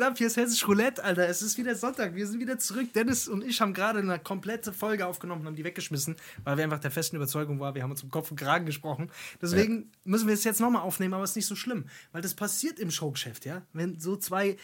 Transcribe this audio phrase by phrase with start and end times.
[0.00, 0.16] Geht ab?
[0.16, 1.28] Hier ist Hessisch Roulette, Alter.
[1.28, 2.14] Es ist wieder Sonntag.
[2.14, 2.90] Wir sind wieder zurück.
[2.94, 6.64] Dennis und ich haben gerade eine komplette Folge aufgenommen und haben die weggeschmissen, weil wir
[6.64, 9.10] einfach der festen Überzeugung waren, wir haben uns um Kopf und Kragen gesprochen.
[9.42, 9.86] Deswegen ja.
[10.04, 12.78] müssen wir es jetzt nochmal aufnehmen, aber es ist nicht so schlimm, weil das passiert
[12.78, 13.60] im Showgeschäft, ja?
[13.74, 14.56] Wenn so zwei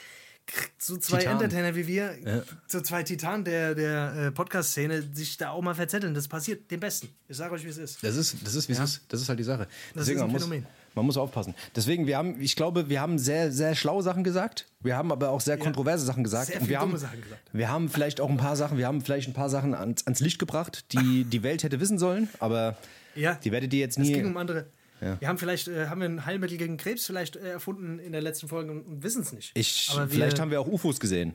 [0.78, 1.34] so zwei Titan.
[1.34, 2.42] Entertainer wie wir, ja.
[2.66, 6.14] so zwei Titanen der, der äh, Podcast-Szene, sich da auch mal verzetteln.
[6.14, 7.10] Das passiert dem Besten.
[7.28, 8.02] Ich sage euch, wie es ist.
[8.02, 8.84] Das ist, das ist, wie ja.
[8.84, 9.02] es ist.
[9.08, 9.66] Das ist halt die Sache.
[9.92, 10.60] Das Deswegen, ist ein Phänomen.
[10.62, 11.54] Muss, man muss aufpassen.
[11.76, 14.66] Deswegen, wir haben, ich glaube, wir haben sehr, sehr schlaue Sachen gesagt.
[14.80, 16.06] Wir haben aber auch sehr kontroverse ja.
[16.06, 16.46] Sachen gesagt.
[16.46, 17.42] Sehr viele wir haben, Sachen gesagt.
[17.52, 20.20] Wir haben vielleicht auch ein paar Sachen, wir haben vielleicht ein paar Sachen ans, ans
[20.20, 22.76] Licht gebracht, die die Welt hätte wissen sollen, aber
[23.14, 23.34] ja.
[23.34, 24.10] die werdet ihr jetzt nie.
[24.10, 24.66] Es ging um andere.
[25.02, 25.20] Ja.
[25.20, 28.22] Wir haben vielleicht äh, haben wir ein Heilmittel gegen Krebs vielleicht äh, erfunden in der
[28.22, 29.52] letzten Folge und, und wissen es nicht.
[29.54, 31.34] Ich, vielleicht haben wir auch UFOs gesehen.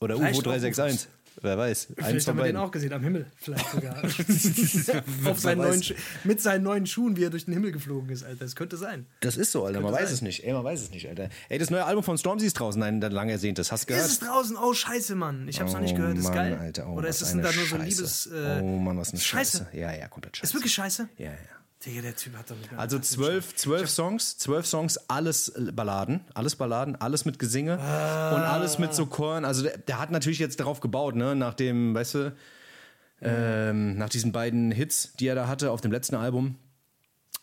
[0.00, 1.08] Oder UFO 361.
[1.42, 1.88] Wer weiß.
[1.96, 3.26] Vielleicht haben wir den auch gesehen, am Himmel.
[3.36, 4.02] Vielleicht sogar.
[5.30, 5.82] Auf seinen neuen,
[6.24, 8.44] mit seinen neuen Schuhen, wie er durch den Himmel geflogen ist, Alter.
[8.44, 9.06] Das könnte sein.
[9.20, 9.80] Das ist so, Alter.
[9.80, 10.14] Man weiß sein.
[10.14, 10.44] es nicht.
[10.44, 11.28] Ey, man weiß es nicht, Alter.
[11.48, 13.70] Ey, das neue Album von Stormzy ist draußen, ein lang ersehntes.
[13.70, 14.06] Hast du gehört?
[14.06, 14.56] Ist es draußen?
[14.56, 15.46] Oh, scheiße, Mann.
[15.48, 16.16] Ich hab's oh, noch nicht oh, gehört.
[16.16, 16.58] Ist Mann, geil.
[16.58, 16.88] Alter.
[16.88, 18.26] Oh, Oder ist es da nur so ein Liebes.
[18.26, 19.58] Äh, oh, Mann, was eine Scheiße.
[19.58, 19.78] Scheiße.
[19.78, 20.50] Ja, ja, komplett scheiße.
[20.50, 21.08] Ist wirklich scheiße?
[21.18, 21.32] Ja, ja.
[21.84, 26.56] Digga, der Typ hat doch nicht Also zwölf, zwölf Songs, zwölf Songs, alles Balladen, alles
[26.56, 28.34] Balladen, alles mit Gesinge ah.
[28.34, 29.44] und alles mit so Choren.
[29.44, 32.36] Also der, der, hat natürlich jetzt darauf gebaut, ne, nach dem, weißt du,
[33.20, 36.56] ähm, nach diesen beiden Hits, die er da hatte auf dem letzten Album.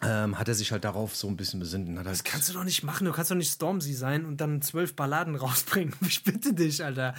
[0.02, 1.88] Ähm, hat er sich halt darauf so ein bisschen besinnt.
[1.98, 3.06] Hat das halt kannst du doch nicht machen.
[3.06, 5.94] Du kannst doch nicht Stormzy sein und dann zwölf Balladen rausbringen.
[6.02, 7.16] Ich bitte dich, Alter.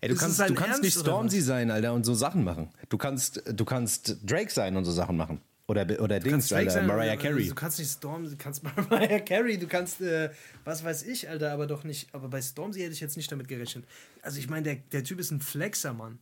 [0.00, 2.70] Ey, du ist kannst, du kannst nicht Stormzy sein, Alter, und so Sachen machen.
[2.90, 5.40] Du kannst, du kannst Drake sein und so Sachen machen.
[5.68, 7.48] Oder, oder Dings, Alter, sein, Mariah Carey.
[7.48, 10.30] Du kannst nicht Storm, du kannst Mariah Carey, du kannst, äh,
[10.64, 12.08] was weiß ich, Alter, aber doch nicht.
[12.14, 13.84] Aber bei Stormzy hätte ich jetzt nicht damit gerechnet.
[14.22, 16.20] Also ich meine, der, der Typ ist ein Flexer, Mann.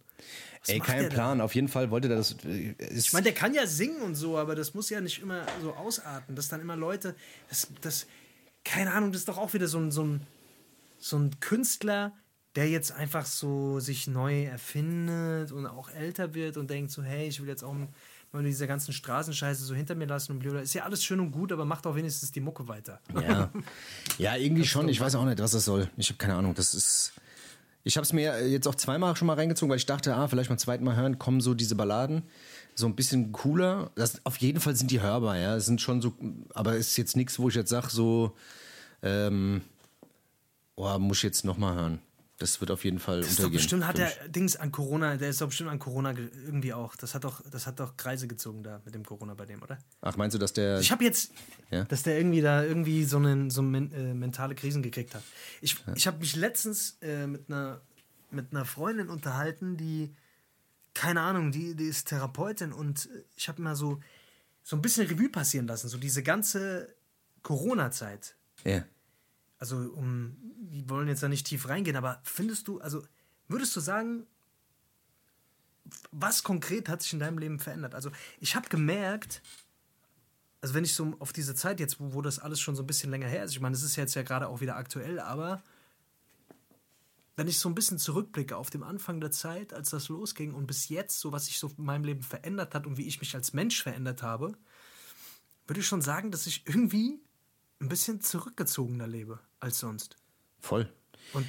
[0.60, 1.38] Was Ey, kein Plan.
[1.38, 1.44] Da?
[1.44, 2.36] Auf jeden Fall wollte der das.
[2.44, 5.44] Äh, ich meine, der kann ja singen und so, aber das muss ja nicht immer
[5.60, 7.14] so ausarten, dass dann immer Leute,
[7.50, 8.06] das, das,
[8.64, 10.20] keine Ahnung, das ist doch auch wieder so ein, so ein,
[10.98, 12.14] so ein Künstler,
[12.56, 17.28] der jetzt einfach so sich neu erfindet und auch älter wird und denkt so, hey,
[17.28, 17.74] ich will jetzt auch
[18.42, 20.62] wir diese ganzen Straßenscheiße so hinter mir lassen und blöder.
[20.62, 23.00] Ist ja alles schön und gut, aber macht auch wenigstens die Mucke weiter.
[23.14, 23.50] Ja,
[24.18, 24.88] ja irgendwie schon.
[24.88, 25.88] Ich weiß auch nicht, was das soll.
[25.96, 26.54] Ich habe keine Ahnung.
[26.54, 27.12] Das ist.
[27.86, 30.48] Ich habe es mir jetzt auch zweimal schon mal reingezogen, weil ich dachte, ah, vielleicht
[30.48, 32.22] beim zweiten Mal hören, kommen so diese Balladen
[32.74, 33.90] so ein bisschen cooler.
[33.94, 35.56] Das, auf jeden Fall sind die hörbar, ja.
[35.56, 36.12] Es sind schon so,
[36.54, 38.36] aber es ist jetzt nichts, wo ich jetzt sage, so,
[39.02, 39.62] ähm,
[40.76, 41.98] oh, muss ich jetzt nochmal hören.
[42.38, 43.52] Das wird auf jeden Fall das untergehen.
[43.52, 46.96] bestimmt hat der Dings an Corona, der ist doch bestimmt an Corona irgendwie auch.
[46.96, 49.78] Das hat doch, das hat doch Kreise gezogen da mit dem Corona bei dem, oder?
[50.00, 50.80] Ach, meinst du, dass der.
[50.80, 51.32] Ich habe jetzt,
[51.70, 51.84] ja?
[51.84, 55.22] dass der irgendwie da irgendwie so, einen, so men, äh, mentale Krisen gekriegt hat.
[55.60, 55.94] Ich, ja.
[55.94, 57.80] ich habe mich letztens äh, mit einer
[58.30, 60.12] mit einer Freundin unterhalten, die
[60.92, 64.00] keine Ahnung, die, die ist Therapeutin und ich habe mal so
[64.64, 66.96] so ein bisschen Revue passieren lassen, so diese ganze
[67.42, 68.34] Corona-Zeit.
[68.64, 68.82] Ja
[69.58, 70.36] also um,
[70.70, 73.02] wir wollen jetzt da nicht tief reingehen, aber findest du, also
[73.48, 74.26] würdest du sagen,
[76.10, 77.94] was konkret hat sich in deinem Leben verändert?
[77.94, 78.10] Also
[78.40, 79.42] ich habe gemerkt,
[80.60, 82.86] also wenn ich so auf diese Zeit jetzt, wo, wo das alles schon so ein
[82.86, 85.62] bisschen länger her ist, ich meine, es ist jetzt ja gerade auch wieder aktuell, aber
[87.36, 90.66] wenn ich so ein bisschen zurückblicke auf den Anfang der Zeit, als das losging und
[90.66, 93.34] bis jetzt, so was sich so in meinem Leben verändert hat und wie ich mich
[93.34, 94.56] als Mensch verändert habe,
[95.66, 97.20] würde ich schon sagen, dass ich irgendwie
[97.84, 100.16] ein bisschen zurückgezogener lebe als sonst.
[100.58, 100.88] Voll.
[101.32, 101.46] Und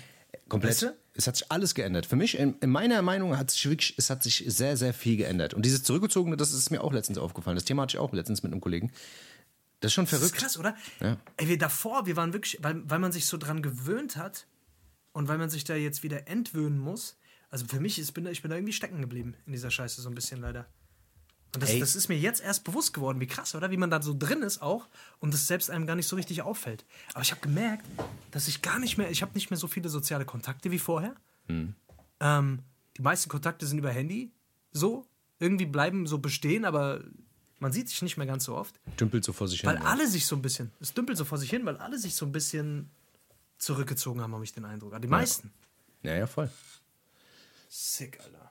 [0.49, 0.71] Komplett.
[0.71, 0.95] Weißt du?
[1.13, 2.05] Es hat sich alles geändert.
[2.05, 5.17] Für mich, in, in, meiner Meinung, hat sich wirklich, es hat sich sehr, sehr viel
[5.17, 5.53] geändert.
[5.53, 7.55] Und dieses Zurückgezogene, das ist mir auch letztens aufgefallen.
[7.55, 8.91] Das Thema hatte ich auch letztens mit einem Kollegen.
[9.79, 10.33] Das ist schon verrückt.
[10.33, 10.75] Das ist krass, oder?
[10.99, 11.17] Ja.
[11.37, 14.45] Ey, wir davor, wir waren wirklich, weil, weil man sich so dran gewöhnt hat
[15.13, 17.17] und weil man sich da jetzt wieder entwöhnen muss.
[17.49, 20.09] Also für mich, ist, bin, ich bin da irgendwie stecken geblieben in dieser Scheiße so
[20.09, 20.67] ein bisschen leider.
[21.55, 23.71] Und das, das, ist mir jetzt erst bewusst geworden, wie krass, oder?
[23.71, 24.87] Wie man da so drin ist auch
[25.19, 26.85] und das selbst einem gar nicht so richtig auffällt.
[27.13, 27.85] Aber ich habe gemerkt,
[28.31, 31.15] dass ich gar nicht mehr, ich habe nicht mehr so viele soziale Kontakte wie vorher.
[31.47, 31.73] Hm.
[32.19, 32.59] Ähm,
[32.97, 34.31] die meisten Kontakte sind über Handy,
[34.71, 35.07] so.
[35.39, 37.03] Irgendwie bleiben so bestehen, aber
[37.59, 38.79] man sieht sich nicht mehr ganz so oft.
[38.99, 39.69] Dümpelt so vor sich hin.
[39.69, 42.15] Weil alle sich so ein bisschen, es dümpelt so vor sich hin, weil alle sich
[42.15, 42.89] so ein bisschen
[43.57, 44.99] zurückgezogen haben, habe ich den Eindruck.
[45.01, 45.51] Die meisten.
[46.03, 46.49] Ja, ja, voll.
[47.69, 48.44] Sick, Alter.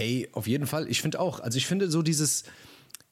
[0.00, 0.88] Ey, auf jeden Fall.
[0.88, 1.40] Ich finde auch.
[1.40, 2.44] Also ich finde so dieses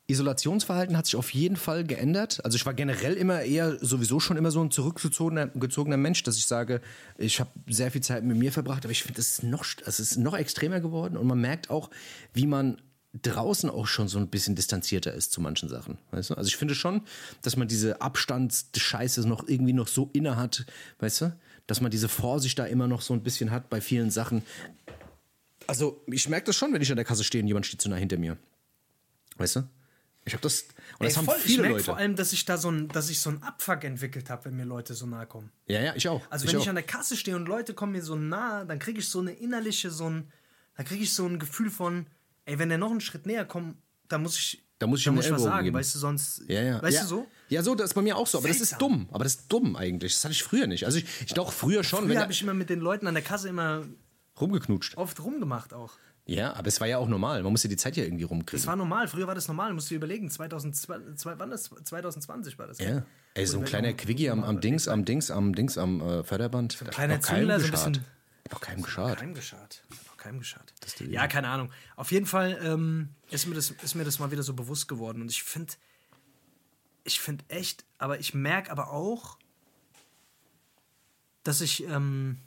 [0.07, 2.43] Isolationsverhalten hat sich auf jeden Fall geändert.
[2.43, 6.39] Also ich war generell immer eher sowieso schon immer so ein zurückgezogener gezogener Mensch, dass
[6.39, 6.81] ich sage,
[7.19, 10.01] ich habe sehr viel Zeit mit mir verbracht, aber ich finde, es ist noch, es
[10.01, 11.91] ist noch extremer geworden und man merkt auch,
[12.33, 12.81] wie man
[13.21, 15.99] draußen auch schon so ein bisschen distanzierter ist zu manchen Sachen.
[16.11, 16.35] Weißt du?
[16.37, 17.03] Also ich finde schon,
[17.43, 20.65] dass man diese Abstandsscheiße noch irgendwie noch so inne hat,
[21.01, 21.37] weißt du?
[21.67, 24.43] Dass man diese Vorsicht da immer noch so ein bisschen hat bei vielen Sachen.
[25.69, 27.89] Also, ich merke das schon, wenn ich an der Kasse stehe und jemand steht so
[27.89, 28.37] nah hinter mir.
[29.37, 29.69] Weißt du?
[30.25, 30.63] Ich habe das.
[30.63, 30.71] Und
[31.01, 31.85] Ey, das haben voll, ich viele merke Leute.
[31.85, 34.57] vor allem, dass ich da so ein, dass ich so einen Abfuck entwickelt habe, wenn
[34.57, 35.51] mir Leute so nahe kommen.
[35.67, 36.23] ja, ja, ich auch.
[36.31, 36.63] Also ich wenn auch.
[36.65, 39.21] ich an der Kasse stehe und Leute kommen mir so nah, dann kriege ich so
[39.21, 40.33] eine innerliche, so ein,
[40.77, 42.07] dann kriege ich so ein Gefühl von,
[42.47, 43.77] ey, wenn der noch einen Schritt näher kommt,
[44.09, 45.77] dann muss ich, Da muss ich dann muss ich was sagen, geben.
[45.77, 46.83] weißt du, sonst, Ja, ja.
[46.83, 47.03] weißt ja.
[47.03, 47.27] du so?
[47.51, 48.39] Ja, so, das ist bei mir auch so.
[48.39, 48.91] Aber das ist Seltsam.
[48.91, 49.09] dumm.
[49.13, 50.15] Aber das ist dumm eigentlich.
[50.15, 50.85] Das hatte ich früher nicht.
[50.85, 53.15] Also ich, ich doch früher schon, Früher er habe ich immer mit den Leuten an
[53.15, 53.87] der Kasse immer
[54.41, 54.97] rumgeknutscht.
[54.97, 55.93] oft rumgemacht auch.
[56.27, 57.43] Ja, aber es war ja auch normal.
[57.43, 58.61] Man musste die Zeit ja irgendwie rumkriegen.
[58.61, 62.59] Das war normal, früher war das normal, musst du dir überlegen, 2020, wann das, 2020
[62.59, 62.79] war das.
[62.79, 63.03] ja.
[63.35, 66.73] Ey, so ein kleiner Quickie am, am Dings, am Dings, am Dings, am äh, Förderband.
[66.73, 68.05] So ein kleiner Züngler, so ein bisschen-
[68.51, 69.19] Noch keinem geschadet.
[69.21, 69.83] Keinem geschadet.
[70.07, 70.75] Noch keinem geschadet.
[71.09, 71.71] Ja, keine Ahnung.
[71.97, 75.23] Auf jeden Fall ähm, ist, mir das, ist mir das mal wieder so bewusst geworden.
[75.23, 75.73] Und ich finde,
[77.05, 79.39] ich finde echt, aber ich merke aber auch,
[81.45, 82.39] dass ich, ähm,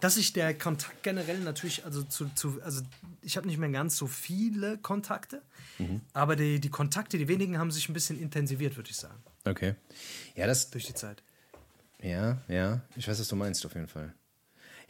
[0.00, 2.82] dass ich der Kontakt generell natürlich, also zu, zu also
[3.22, 5.42] ich habe nicht mehr ganz so viele Kontakte,
[5.78, 6.00] Mhm.
[6.12, 9.74] aber die, die Kontakte, die wenigen haben sich ein bisschen intensiviert, würde ich sagen, Okay.
[10.34, 11.22] Ja, das, durch die Zeit.
[12.02, 14.12] Ja, ja, ich weiß, was du meinst, auf jeden Fall.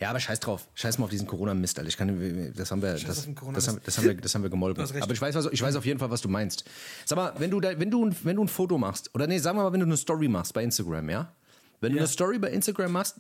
[0.00, 0.68] Ja, aber scheiß drauf.
[0.74, 1.88] Scheiß mal auf diesen Corona-Mist, Alter.
[1.88, 4.84] Ich kann, das haben wir, das, das, haben, das, haben wir, das haben wir gemolken.
[5.02, 6.64] Aber ich weiß, was, ich weiß auf jeden Fall, was du meinst.
[7.04, 9.38] Sag mal, wenn du, da, wenn du, ein- wenn du ein Foto machst, oder nee,
[9.38, 11.34] sagen wir mal, wenn du eine Story machst bei Instagram, ja?
[11.80, 12.02] Wenn du Ja.
[12.04, 13.16] eine Story bei Instagram machst,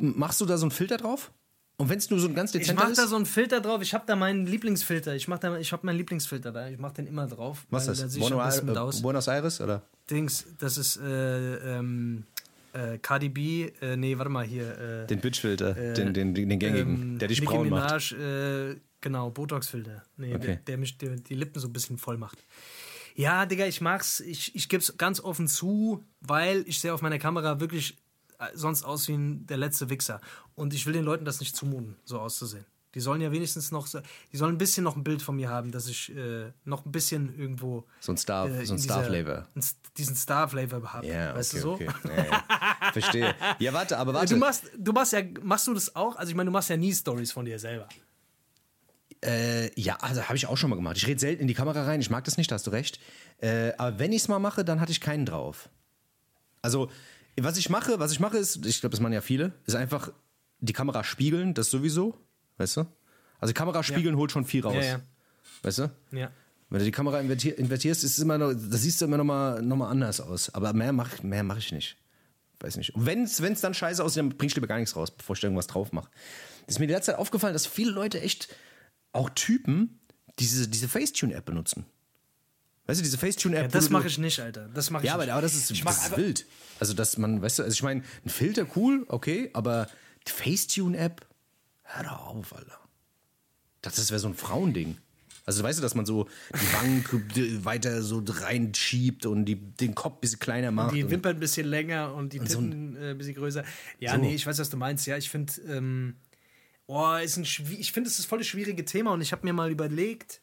[0.00, 1.32] machst du da so einen Filter drauf?
[1.80, 2.98] Und wenn es nur so ein ganz Ich dezenter mache ist?
[2.98, 3.80] da so einen Filter drauf.
[3.82, 5.14] Ich habe da meinen Lieblingsfilter.
[5.14, 6.68] Ich mache da, ich habe meinen Lieblingsfilter da.
[6.68, 7.66] Ich mache den immer drauf.
[7.70, 8.16] was ist Da das?
[8.16, 9.00] ich besten äh.
[9.02, 9.82] Buenos Aires, oder?
[10.10, 12.24] Dings, das ist äh, ähm,
[12.72, 13.70] äh, Cardi B.
[13.80, 14.76] Äh, nee, warte mal hier.
[14.76, 18.10] Äh, Den Bitch-Filter, den, den, den, den gängigen, ähm, der dich Nicki braun macht.
[18.12, 20.02] Minaj, äh, genau, Botox-Filter.
[20.16, 20.46] Nee, Okay.
[20.46, 22.38] der, der mich der, die Lippen so ein bisschen voll macht.
[23.14, 24.18] Ja, Digga, ich mag's.
[24.18, 27.96] Ich, ich geb's ganz offen zu, weil ich sehe auf meiner Kamera wirklich äh,
[28.54, 30.20] sonst aus wie ein, der letzte Wichser.
[30.54, 32.64] Und ich will den Leuten das nicht zumuten, so auszusehen.
[32.94, 33.86] Die sollen ja wenigstens noch,
[34.32, 36.90] die sollen ein bisschen noch ein Bild von mir haben, dass ich äh, noch ein
[36.90, 39.46] bisschen irgendwo So ein Star, äh, so ein in Star-Flavor.
[39.54, 41.06] dieser- diesen Star-Flavor habe.
[41.06, 41.72] Ja, weißt okay, du so?
[41.74, 41.88] okay.
[42.16, 42.92] Ja, ja.
[42.92, 43.34] Verstehe.
[43.58, 44.32] Ja, warte, aber warte.
[44.32, 46.16] Du machst, du machst ja, machst du das auch?
[46.16, 47.88] Also ich meine, du machst ja nie Stories von dir selber.
[49.24, 50.96] Äh, ja, also habe ich auch schon mal gemacht.
[50.96, 53.00] Ich rede selten in die Kamera rein, ich mag das nicht, da hast du recht.
[53.38, 55.68] Äh, aber wenn ich es mal mache, dann hatte ich keinen drauf.
[56.62, 56.90] Also,
[57.44, 60.12] was ich mache, was ich mache ist, ich glaube, das machen ja viele, ist einfach
[60.60, 62.16] die Kamera spiegeln, das sowieso,
[62.56, 62.86] weißt du?
[63.38, 64.74] Also Kamera spiegeln holt schon viel raus.
[64.74, 65.00] Ja, ja.
[65.62, 65.90] Weißt du?
[66.12, 66.30] Ja.
[66.70, 69.24] Wenn du die Kamera invertier invertierst, ist es immer noch, das siehst du immer noch
[69.24, 70.52] mal, noch mal anders aus.
[70.54, 71.96] Aber mehr mache mehr mach ich nicht.
[72.60, 72.94] Weiß nicht.
[72.94, 75.40] Und wenn es dann scheiße aussieht, dann bring ich lieber gar nichts raus, bevor ich
[75.40, 76.10] da irgendwas drauf mache.
[76.66, 78.54] Das ist mir die letzte Zeit aufgefallen, dass viele Leute echt,
[79.12, 80.00] auch Typen,
[80.38, 81.86] diese, diese Facetune-App benutzen.
[82.88, 83.62] Weißt du, diese Facetune-App.
[83.64, 84.68] Ja, das mache ich nicht, Alter.
[84.72, 85.32] Das mache ich Ja, aber, nicht.
[85.32, 86.46] aber das ist, ich das ist wild.
[86.80, 89.88] Also, dass man, weißt du, also ich meine, ein Filter cool, okay, aber
[90.26, 91.26] die Facetune-App,
[91.82, 92.78] hör doch auf, Alter.
[93.82, 94.96] Das, wäre so ein Frauending.
[95.44, 97.04] Also, weißt du, dass man so die Wangen
[97.36, 100.94] die weiter so reinschiebt und die, den Kopf ein bisschen kleiner macht.
[100.94, 103.64] die und- Wimpern ein bisschen länger und die so ein- Titten äh, bisschen größer.
[103.98, 104.20] Ja, So.
[104.22, 105.06] nee, ich weiß, was du meinst.
[105.06, 106.16] Ja, ich finde, ähm,
[106.86, 109.52] oh, ist ein, ich finde, es ist voll das schwierige Thema und ich habe mir
[109.52, 110.40] mal überlegt,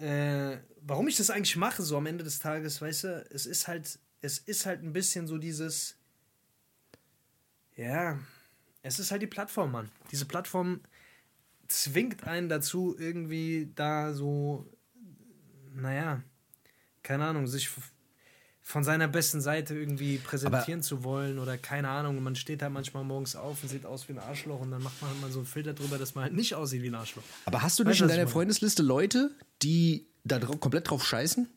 [0.00, 0.56] äh,
[0.88, 3.98] warum ich das eigentlich mache, so am Ende des Tages, weißt du, es ist halt,
[4.22, 5.96] es ist halt ein bisschen so dieses,
[7.76, 8.18] ja,
[8.82, 9.90] es ist halt die Plattform, Mann.
[10.10, 10.80] Diese Plattform
[11.68, 14.66] zwingt einen dazu, irgendwie da so,
[15.74, 16.22] naja,
[17.02, 17.70] keine Ahnung, sich
[18.62, 22.22] von seiner besten Seite irgendwie präsentieren zu wollen oder keine Ahnung.
[22.22, 25.00] Man steht da manchmal morgens auf und sieht aus wie ein Arschloch und dann macht
[25.00, 27.22] man halt mal so einen Filter drüber, dass man halt nicht aussieht wie ein Arschloch.
[27.46, 28.28] Aber hast du nicht in deiner?
[28.28, 29.30] Freundesliste Leute,
[29.62, 31.48] die da komplett drauf scheißen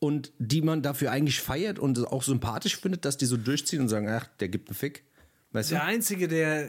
[0.00, 3.88] und die man dafür eigentlich feiert und auch sympathisch findet, dass die so durchziehen und
[3.88, 5.04] sagen, ach, der gibt einen Fick?
[5.52, 5.74] Weißt du?
[5.76, 6.68] Der Einzige, der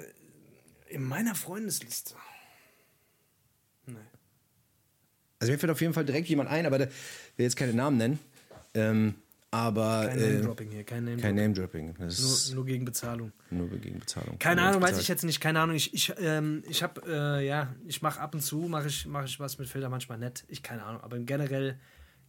[0.87, 2.15] in meiner Freundesliste.
[3.87, 3.95] Nee.
[5.39, 6.87] Also mir fällt auf jeden Fall direkt jemand ein, aber der
[7.35, 8.19] will jetzt keine Namen nennen.
[8.73, 9.15] Ähm,
[9.55, 11.21] aber Kein äh, Name-Dropping hier, kein Name-Dropping.
[11.21, 11.95] kein Name-Dropping.
[11.97, 13.31] Nur, nur gegen Bezahlung.
[13.49, 14.37] nur gegen Bezahlung.
[14.39, 15.39] Keine Nur Ahnung, weiß ich jetzt nicht.
[15.39, 15.75] Keine Ahnung.
[15.75, 19.25] Ich, ich, ähm, ich habe, äh, ja, ich mache ab und zu, mache ich, mach
[19.25, 20.43] ich was mit Filter, manchmal nett.
[20.47, 21.01] Ich keine Ahnung.
[21.01, 21.77] Aber generell,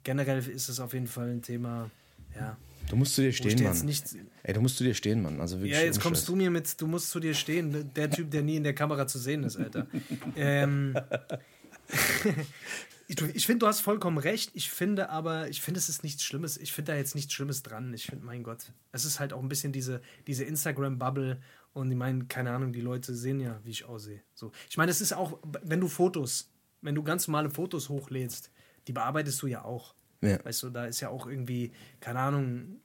[0.05, 1.91] generell ist es auf jeden Fall ein Thema,
[2.35, 2.57] ja.
[2.89, 3.85] Du musst zu dir stehen, Mann.
[3.85, 4.05] nicht,
[4.45, 5.41] Ey, du musst zu dir stehen, Mann.
[5.41, 6.27] Also wirklich ja, jetzt kommst Scheiß.
[6.27, 7.91] du mir mit, du musst zu dir stehen.
[7.95, 9.89] Der Typ, der nie in der Kamera zu sehen ist, Alter.
[10.37, 10.97] ähm,
[13.09, 14.51] ich ich finde, du hast vollkommen recht.
[14.55, 16.57] Ich finde aber, ich finde, es ist nichts Schlimmes.
[16.57, 17.93] Ich finde da jetzt nichts Schlimmes dran.
[17.95, 21.41] Ich finde, mein Gott, es ist halt auch ein bisschen diese, diese Instagram-Bubble.
[21.73, 24.23] Und ich meine, keine Ahnung, die Leute sehen ja, wie ich aussehe.
[24.35, 24.51] So.
[24.69, 26.51] Ich meine, es ist auch, wenn du Fotos,
[26.83, 28.51] wenn du ganz normale Fotos hochlädst,
[28.89, 29.95] die bearbeitest du ja auch.
[30.23, 30.45] Ja.
[30.45, 32.81] Weißt du, da ist ja auch irgendwie, keine Ahnung,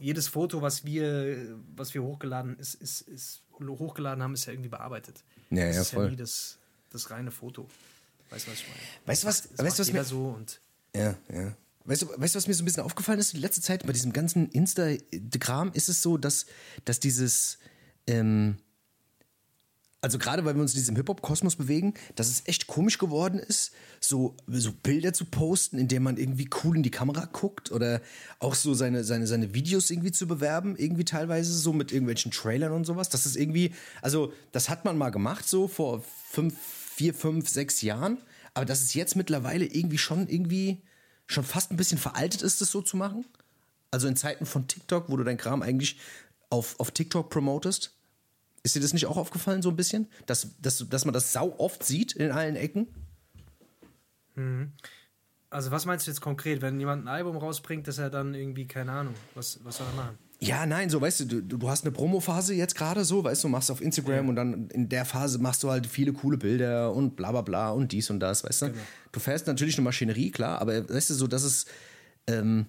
[0.00, 4.68] jedes Foto, was wir, was wir hochgeladen, ist, ist, ist, hochgeladen haben, ist ja irgendwie
[4.68, 5.24] bearbeitet.
[5.50, 6.04] Ja, das ja, ist voll.
[6.04, 6.58] ja nie das,
[6.90, 7.68] das reine Foto.
[8.30, 8.80] Weißt du, was ich meine?
[9.06, 10.60] Weißt du, was- weißt was mir- so und
[10.94, 11.56] Ja, ja.
[11.84, 13.34] Weißt du, weißt du, was mir so ein bisschen aufgefallen ist?
[13.34, 16.46] In letzter Zeit bei diesem ganzen Instagram ist es so, dass,
[16.84, 17.58] dass dieses,
[18.08, 18.56] ähm,
[20.00, 23.72] also gerade weil wir uns in diesem Hip-Hop-Kosmos bewegen, dass es echt komisch geworden ist,
[24.00, 28.00] so, so Bilder zu posten, in denen man irgendwie cool in die Kamera guckt oder
[28.40, 32.72] auch so seine, seine, seine Videos irgendwie zu bewerben, irgendwie teilweise so mit irgendwelchen Trailern
[32.72, 33.08] und sowas.
[33.08, 36.54] Das ist irgendwie, also das hat man mal gemacht, so vor fünf,
[36.96, 38.16] vier, fünf, sechs Jahren,
[38.54, 40.82] aber das ist jetzt mittlerweile irgendwie schon irgendwie
[41.26, 43.26] schon fast ein bisschen veraltet ist, das so zu machen?
[43.90, 45.98] Also in Zeiten von TikTok, wo du dein Kram eigentlich
[46.48, 47.92] auf, auf TikTok promotest?
[48.62, 50.08] Ist dir das nicht auch aufgefallen, so ein bisschen?
[50.24, 52.86] Dass, dass, dass man das sau oft sieht in allen Ecken?
[54.34, 54.72] Mhm.
[55.50, 56.62] Also, was meinst du jetzt konkret?
[56.62, 59.96] Wenn jemand ein Album rausbringt, dass er dann irgendwie, keine Ahnung, was, was soll er
[59.96, 60.18] machen?
[60.38, 63.48] Ja, nein, so weißt du, du, du hast eine Promo-Phase jetzt gerade so, weißt du,
[63.48, 64.28] machst auf Instagram ja.
[64.28, 67.70] und dann in der Phase machst du halt viele coole Bilder und bla bla bla
[67.70, 68.66] und dies und das, weißt du.
[68.66, 68.78] Genau.
[69.12, 71.64] Du fährst natürlich eine Maschinerie, klar, aber weißt du, so, dass es,
[72.26, 72.66] ähm,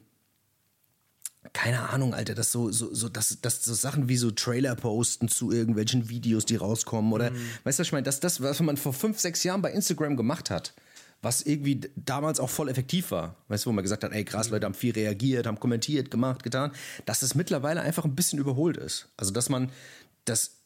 [1.52, 5.28] keine Ahnung, Alter, dass so, so, so, dass, dass so Sachen wie so Trailer posten
[5.28, 7.36] zu irgendwelchen Videos, die rauskommen oder, mhm.
[7.66, 10.16] weißt du, was ich meine, dass das, was man vor fünf, sechs Jahren bei Instagram
[10.16, 10.74] gemacht hat,
[11.22, 13.36] was irgendwie damals auch voll effektiv war.
[13.48, 16.44] Weißt du, wo man gesagt hat, ey, krass, Leute haben viel reagiert, haben kommentiert, gemacht,
[16.44, 16.72] getan,
[17.06, 19.10] dass es mittlerweile einfach ein bisschen überholt ist.
[19.18, 19.72] Also, dass man
[20.26, 20.58] das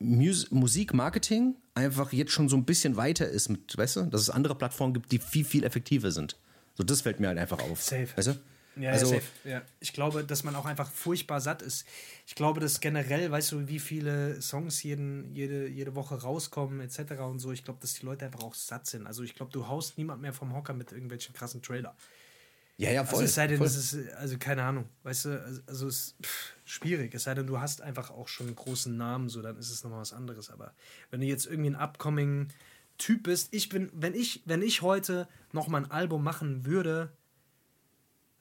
[0.00, 4.30] Mus Musikmarketing einfach jetzt schon so ein bisschen weiter ist mit, weißt du, dass es
[4.30, 6.36] andere Plattformen gibt, die viel, viel effektiver sind.
[6.74, 7.82] So, das fällt mir halt einfach auf.
[7.82, 8.08] Safe.
[8.16, 8.34] Weißt du?
[8.76, 11.86] Ja, also, ja, ja, Ich glaube, dass man auch einfach furchtbar satt ist.
[12.26, 17.12] Ich glaube, dass generell, weißt du, wie viele Songs jeden, jede, jede Woche rauskommen, etc.
[17.22, 17.52] und so.
[17.52, 19.06] Ich glaube, dass die Leute einfach auch satt sind.
[19.06, 21.96] Also ich glaube, du haust niemand mehr vom Hocker mit irgendwelchen krassen Trailer.
[22.76, 23.20] Ja, ja, voll.
[23.20, 26.16] Also es sei denn, es ist, also keine Ahnung, weißt du, also, also es ist
[26.24, 27.14] pff, schwierig.
[27.14, 29.84] Es sei denn, du hast einfach auch schon einen großen Namen, so, dann ist es
[29.84, 30.50] nochmal was anderes.
[30.50, 30.74] Aber
[31.10, 32.48] wenn du jetzt irgendwie ein upcoming
[32.98, 37.12] Typ bist, ich bin, wenn ich, wenn ich heute nochmal ein Album machen würde,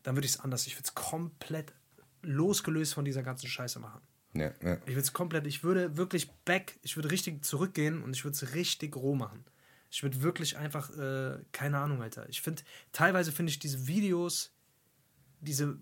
[0.04, 0.68] dann würde ich es anders.
[0.68, 1.74] Ich würde es komplett
[2.22, 4.02] losgelöst von dieser ganzen Scheiße machen.
[4.34, 4.78] Ja, ja.
[4.86, 8.36] Ich würde es komplett, ich würde wirklich back, ich würde richtig zurückgehen und ich würde
[8.36, 9.46] es richtig roh machen.
[9.92, 12.28] Ich würde wirklich einfach, äh, keine Ahnung, Alter.
[12.28, 14.52] Ich finde, teilweise finde ich diese Videos,
[15.40, 15.78] diese.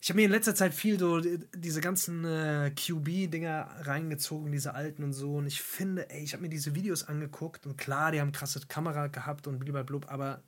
[0.00, 5.04] Ich habe mir in letzter Zeit viel so diese ganzen äh, QB-Dinger reingezogen, diese alten
[5.04, 5.36] und so.
[5.36, 8.60] Und ich finde, ey, ich habe mir diese Videos angeguckt und klar, die haben krasse
[8.66, 10.42] Kamera gehabt und blablabla, aber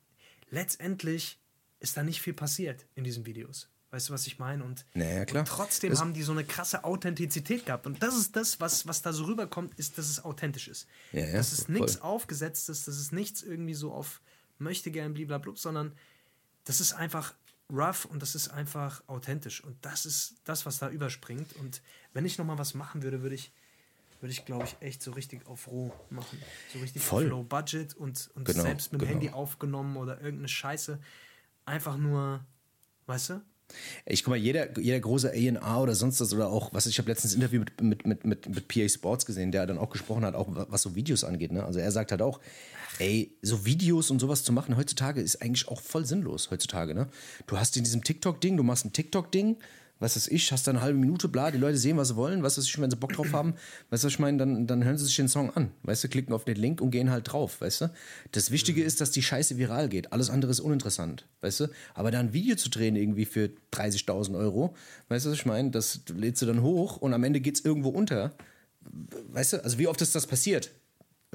[0.50, 1.38] letztendlich
[1.85, 3.69] ist da nicht viel passiert in diesen Videos.
[3.91, 4.64] Weißt du, was ich meine?
[4.64, 7.87] Und, naja, und trotzdem das haben die so eine krasse Authentizität gehabt.
[7.87, 10.88] Und das ist das, was, was da so rüberkommt, ist, dass es authentisch ist.
[11.12, 14.21] Ja, ja, dass es nichts aufgesetztes, dass es nichts irgendwie so auf
[14.59, 15.93] möchte gern blablabla, sondern
[16.64, 17.35] das ist einfach
[17.71, 19.62] rough und das ist einfach authentisch.
[19.62, 21.55] Und das ist das, was da überspringt.
[21.57, 21.81] Und
[22.14, 23.53] wenn ich nochmal was machen würde, würde ich,
[24.21, 26.43] würde ich, glaube ich, echt so richtig auf roh machen.
[26.73, 27.26] So richtig Voll.
[27.26, 29.21] auf Low Budget und, und genau, selbst mit dem genau.
[29.21, 30.99] Handy aufgenommen oder irgendeine Scheiße
[31.66, 32.44] einfach nur,
[33.06, 33.42] weißt du?
[34.06, 37.09] Ich guck mal, jeder, jeder große A&R oder sonst was oder auch, was ich habe
[37.09, 40.25] letztens ein Interview mit, mit, mit, mit, mit PA Sports gesehen, der dann auch gesprochen
[40.25, 41.50] hat, auch was so Videos angeht.
[41.50, 41.64] Ne?
[41.64, 42.40] Also er sagt halt auch,
[42.99, 46.94] ey, so Videos und sowas zu machen heutzutage ist eigentlich auch voll sinnlos heutzutage.
[46.94, 47.09] Ne?
[47.47, 49.56] Du hast in diesem TikTok-Ding, du machst ein TikTok-Ding,
[50.04, 52.42] was weiß ich, hast dann eine halbe Minute, bla, die Leute sehen, was sie wollen,
[52.42, 53.54] was weiß ich, wenn sie Bock drauf haben,
[53.88, 56.08] weißt du, was ich meine, dann, dann hören sie sich den Song an, weißt du,
[56.08, 57.90] klicken auf den Link und gehen halt drauf, weißt du.
[58.32, 58.87] Das Wichtige mhm.
[58.87, 61.66] ist, dass die Scheiße viral geht, alles andere ist uninteressant, weißt du.
[61.94, 64.75] Aber da ein Video zu drehen irgendwie für 30.000 Euro,
[65.08, 67.64] weißt du, was ich meine, das lädst du dann hoch und am Ende geht es
[67.64, 68.34] irgendwo unter,
[69.32, 70.70] weißt du, also wie oft ist das passiert?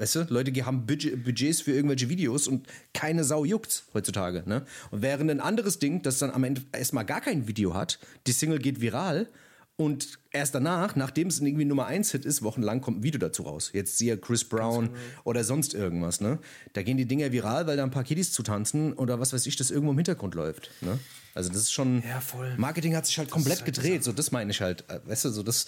[0.00, 4.42] Weißt du, Leute haben Budget, Budgets für irgendwelche Videos und keine Sau juckt's heutzutage.
[4.46, 4.64] Ne?
[4.90, 8.32] Und während ein anderes Ding, das dann am Ende erstmal gar kein Video hat, die
[8.32, 9.28] Single geht viral
[9.76, 13.42] und erst danach, nachdem es irgendwie Nummer 1 Hit ist, wochenlang kommt ein Video dazu
[13.42, 13.72] raus.
[13.74, 14.98] Jetzt siehe Chris Brown genau.
[15.24, 16.22] oder sonst irgendwas.
[16.22, 16.38] Ne?
[16.72, 19.56] Da gehen die Dinger viral, weil da ein paar Kiddies zutanzen oder was weiß ich,
[19.56, 20.70] das irgendwo im Hintergrund läuft.
[20.80, 20.98] Ne?
[21.34, 22.02] Also das ist schon.
[22.08, 22.54] Ja, voll.
[22.56, 24.02] Marketing hat sich halt komplett halt gedreht.
[24.02, 24.84] So, das meine ich halt.
[24.88, 25.66] Äh, weißt du, so das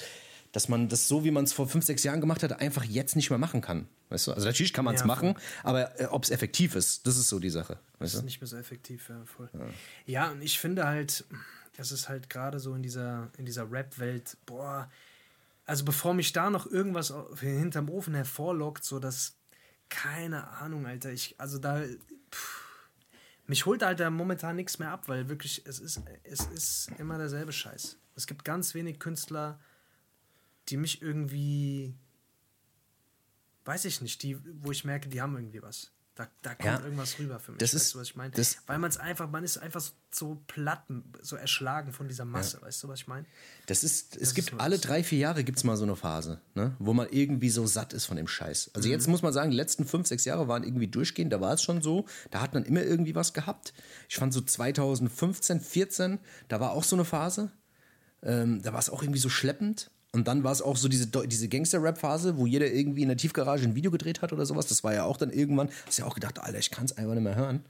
[0.53, 3.17] dass man das so, wie man es vor fünf, sechs Jahren gemacht hat, einfach jetzt
[3.17, 3.89] nicht mehr machen kann.
[4.11, 4.33] Weißt du?
[4.33, 7.29] Also natürlich kann man es ja, machen, aber äh, ob es effektiv ist, das ist
[7.29, 7.79] so die Sache.
[7.99, 9.49] Weißt das ist nicht mehr so effektiv, ja, voll.
[9.55, 9.67] Ja,
[10.07, 11.25] ja und ich finde halt,
[11.79, 14.91] es ist halt gerade so in dieser, in dieser Rap-Welt, boah,
[15.65, 19.37] also bevor mich da noch irgendwas hinterm Ofen hervorlockt, so dass,
[19.89, 21.83] keine Ahnung, Alter, ich, also da,
[22.31, 22.63] pff,
[23.47, 27.17] mich holt halt da momentan nichts mehr ab, weil wirklich, es ist, es ist immer
[27.17, 27.97] derselbe Scheiß.
[28.15, 29.59] Es gibt ganz wenig Künstler,
[30.69, 31.95] die mich irgendwie,
[33.65, 35.91] weiß ich nicht, die, wo ich merke, die haben irgendwie was.
[36.15, 36.81] Da, da kommt Ja.
[36.85, 37.59] irgendwas rüber für mich.
[37.61, 38.33] Das weißt ist- du, was ich meine?
[38.33, 40.85] das- Weil man es einfach, man ist einfach so- platt,
[41.23, 42.61] so erschlagen von dieser Masse.
[42.61, 43.25] Weißt du, was ich meine?
[43.65, 44.83] Das ist, es ist gibt alle das.
[44.83, 46.77] drei, vier Jahre gibt es mal so eine Phase, ne?
[46.79, 48.73] wo man irgendwie so satt ist von dem Scheiß.
[48.75, 51.55] Also jetzt muss man sagen, die letzten fünf, sechs Jahre waren irgendwie durchgehend, da war
[51.55, 53.73] es schon so, da hat man immer irgendwie was gehabt.
[54.11, 57.51] Ich fand so 2015, 14, da war auch so eine Phase,
[58.23, 59.91] ähm, da war es auch irgendwie so schleppend.
[60.15, 63.65] Und dann war es auch so diese, diese Gangster-Rap-Phase, wo jeder irgendwie in der Tiefgarage
[63.65, 64.67] ein Video gedreht hat oder sowas.
[64.67, 67.15] Das war ja auch dann irgendwann, hast ja auch gedacht, Alter, ich kann es einfach
[67.15, 67.65] nicht mehr hören.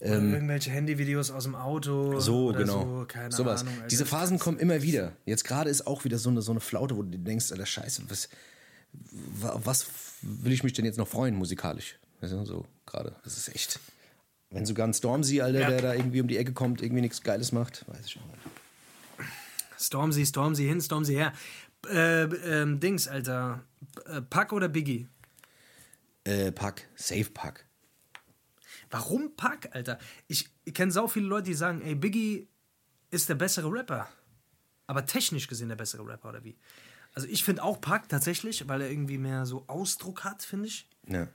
[0.00, 2.14] Oder irgendwelche Handyvideos aus dem Auto.
[2.14, 3.00] Ähm, So, genau.
[3.00, 3.60] So, keine Sowas.
[3.60, 3.74] Ahnung.
[3.74, 3.86] Alter.
[3.88, 5.12] Diese Phasen kommen immer wieder.
[5.26, 8.02] Jetzt gerade ist auch wieder so eine, so eine Flaute, wo du denkst, Alter, scheiße,
[8.08, 8.28] was,
[9.42, 9.86] was
[10.22, 11.98] will ich mich denn jetzt noch freuen musikalisch?
[12.20, 13.14] Weißt du, so gerade.
[13.24, 13.78] Das ist echt.
[14.50, 15.68] Wenn sogar ein Stormzy, Alter, Ja.
[15.70, 19.28] der da irgendwie um die Ecke kommt, irgendwie nichts Geiles macht, weiß ich auch nicht.
[19.78, 21.32] Stormzy, Stormzy hin, Stormzy her.
[21.86, 23.64] Äh, ähm, Dings, Alter.
[24.06, 25.08] Äh, Pack oder Biggie?
[26.24, 27.66] Äh, Pack, Safe Pack.
[28.90, 29.98] Warum Pack, Alter?
[30.28, 32.48] Ich, ich kenne sau viele Leute, die sagen, ey, Biggie
[33.10, 34.08] ist der bessere Rapper.
[34.86, 36.56] Aber technisch gesehen der bessere Rapper, oder wie?
[37.14, 40.88] Also ich finde auch Pack tatsächlich, weil er irgendwie mehr so Ausdruck hat, finde ich.
[41.08, 41.28] Ja.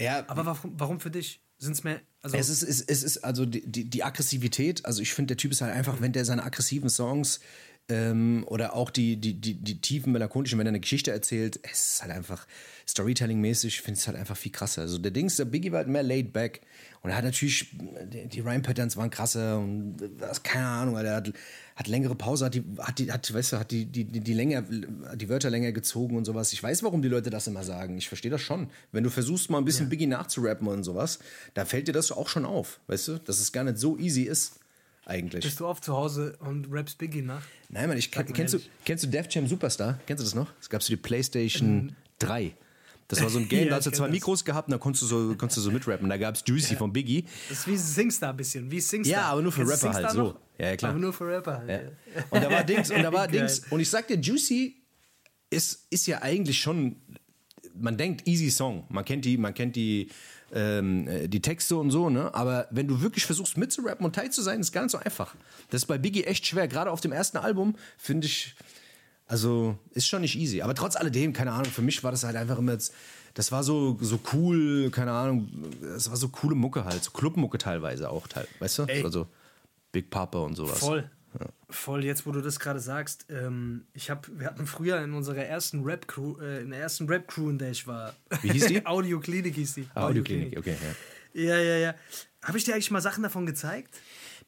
[0.00, 1.40] Ja, Aber warum, warum für dich?
[1.58, 2.00] Sind es mehr.
[2.22, 5.36] Also, Es ist, es, es ist also die, die, die Aggressivität, also ich finde, der
[5.38, 7.40] Typ ist halt einfach, wenn der seine aggressiven Songs
[7.88, 11.94] ähm, oder auch die, die, die, die tiefen melancholischen, wenn er eine Geschichte erzählt, es
[11.94, 12.46] ist halt einfach
[12.88, 14.82] Storytelling-mäßig, finde ich es halt einfach viel krasser.
[14.82, 16.62] Also der Dings, der Biggie war halt mehr laid back
[17.02, 17.68] und er hat natürlich,
[18.12, 21.32] die, die Rhyme-Patterns waren krasser und das, keine Ahnung, er hat,
[21.76, 24.34] hat längere Pause, hat die, hat die, hat, weißt du, hat die, die, die, die
[24.34, 26.52] länger, die Wörter länger gezogen und sowas.
[26.52, 27.96] Ich weiß, warum die Leute das immer sagen.
[27.98, 28.68] Ich verstehe das schon.
[28.90, 31.20] Wenn du versuchst, mal ein bisschen Biggie nachzurappen und sowas,
[31.54, 34.22] da fällt dir das auch schon auf, weißt du, dass es gar nicht so easy
[34.22, 34.58] ist,
[35.06, 35.44] eigentlich.
[35.44, 37.42] bist du oft zu Hause und rappst Biggie nach?
[37.68, 39.98] Nein, Mann, ich, Sag kennst, du, kennst du Def Jam Superstar?
[40.06, 40.48] Kennst du das noch?
[40.60, 42.54] Es gab so die PlayStation 3.
[43.08, 44.12] Das war so ein Game, Ja, da hast du zwei das.
[44.12, 46.08] Mikros gehabt und da konntest du so, konntest du so mitrappen.
[46.08, 47.24] Da gab es Juicy von Biggie.
[47.48, 48.70] Das ist wie Singstar ein bisschen.
[48.70, 49.20] Wie Singstar.
[49.20, 50.18] Ja, aber nur für Rapper halt, so.
[50.18, 50.40] noch?
[50.58, 50.90] Ja, ja, klar.
[50.90, 51.68] Aber nur für Rapper halt.
[51.68, 51.76] Ja.
[51.76, 52.24] ja.
[52.30, 53.28] Und da war Dings, und da war.
[53.28, 53.62] Dings.
[53.70, 54.82] Und ich sag dir, Juicy
[55.50, 56.96] ist, ist ja eigentlich schon,
[57.74, 58.84] man denkt easy Song.
[58.88, 60.10] Man kennt die, man kennt die,
[60.52, 62.34] ähm, äh, die Texte und so, ne?
[62.34, 65.34] Aber wenn du wirklich versuchst mitzurappen und tight zu sein, ist gar nicht so einfach.
[65.70, 66.68] Das ist bei Biggie echt schwer.
[66.68, 68.54] Gerade auf dem ersten Album finde ich,
[69.26, 70.62] also ist schon nicht easy.
[70.62, 72.94] Aber trotz alledem, keine Ahnung, für mich war das halt einfach immer jetzt,
[73.34, 75.48] das war so, so cool, keine Ahnung,
[75.82, 78.82] das war so coole Mucke halt, so Clubmucke teilweise auch, teil, weißt du?
[78.84, 79.02] Ey.
[79.02, 79.26] Also
[79.92, 80.78] Big Papa und sowas.
[80.78, 81.10] Voll.
[81.70, 85.44] Voll, jetzt wo du das gerade sagst, ähm, ich hab, wir hatten früher in unserer
[85.44, 88.14] ersten Rap-Crew, äh, in der ersten Rap-Crew, in der ich war.
[88.42, 88.86] Wie hieß die?
[88.86, 89.88] Audioklinik hieß die.
[89.94, 90.76] Ah, Audioklinik, okay,
[91.34, 91.42] ja.
[91.42, 91.94] Ja, ja, ja.
[92.42, 93.94] Habe ich dir eigentlich mal Sachen davon gezeigt?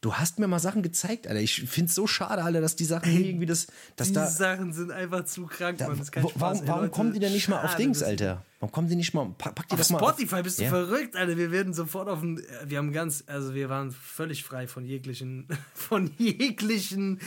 [0.01, 1.41] Du hast mir mal Sachen gezeigt, Alter.
[1.41, 4.27] Ich find's so schade, Alter, dass die Sachen nie irgendwie das, dass Die da.
[4.29, 5.99] Sachen sind einfach zu krank, da Mann.
[5.99, 6.41] Das ist kein wo, Spaß.
[6.41, 8.45] warum Ey, warum kommen die denn nicht mal auf Dings, das- Alter?
[8.61, 9.27] Warum kommen die nicht mal?
[9.39, 10.69] Pack, pack die Auf doch mal Spotify bist du Ja.
[10.71, 11.37] verrückt, Alter.
[11.37, 12.41] Wir werden sofort auf den.
[12.65, 17.19] Wir haben ganz, also wir waren völlig frei von jeglichen, von jeglichen.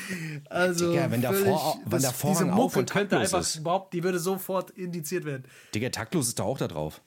[0.49, 3.41] Also Digga, wenn der Vor- wenn das- der Vorhang diese auf Mucke und könnte einfach
[3.41, 3.57] ist.
[3.57, 5.43] überhaupt, die würde sofort indiziert werden.
[5.75, 7.01] Digga, taktlos ist da auch da drauf.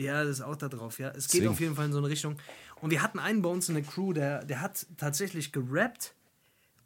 [0.00, 1.08] Ja, das ist auch da drauf, ja.
[1.08, 1.48] Es geht Deswegen.
[1.48, 2.36] auf jeden Fall in so eine Richtung.
[2.80, 6.14] Und wir hatten einen bei uns in der Crew, der, der hat tatsächlich gerappt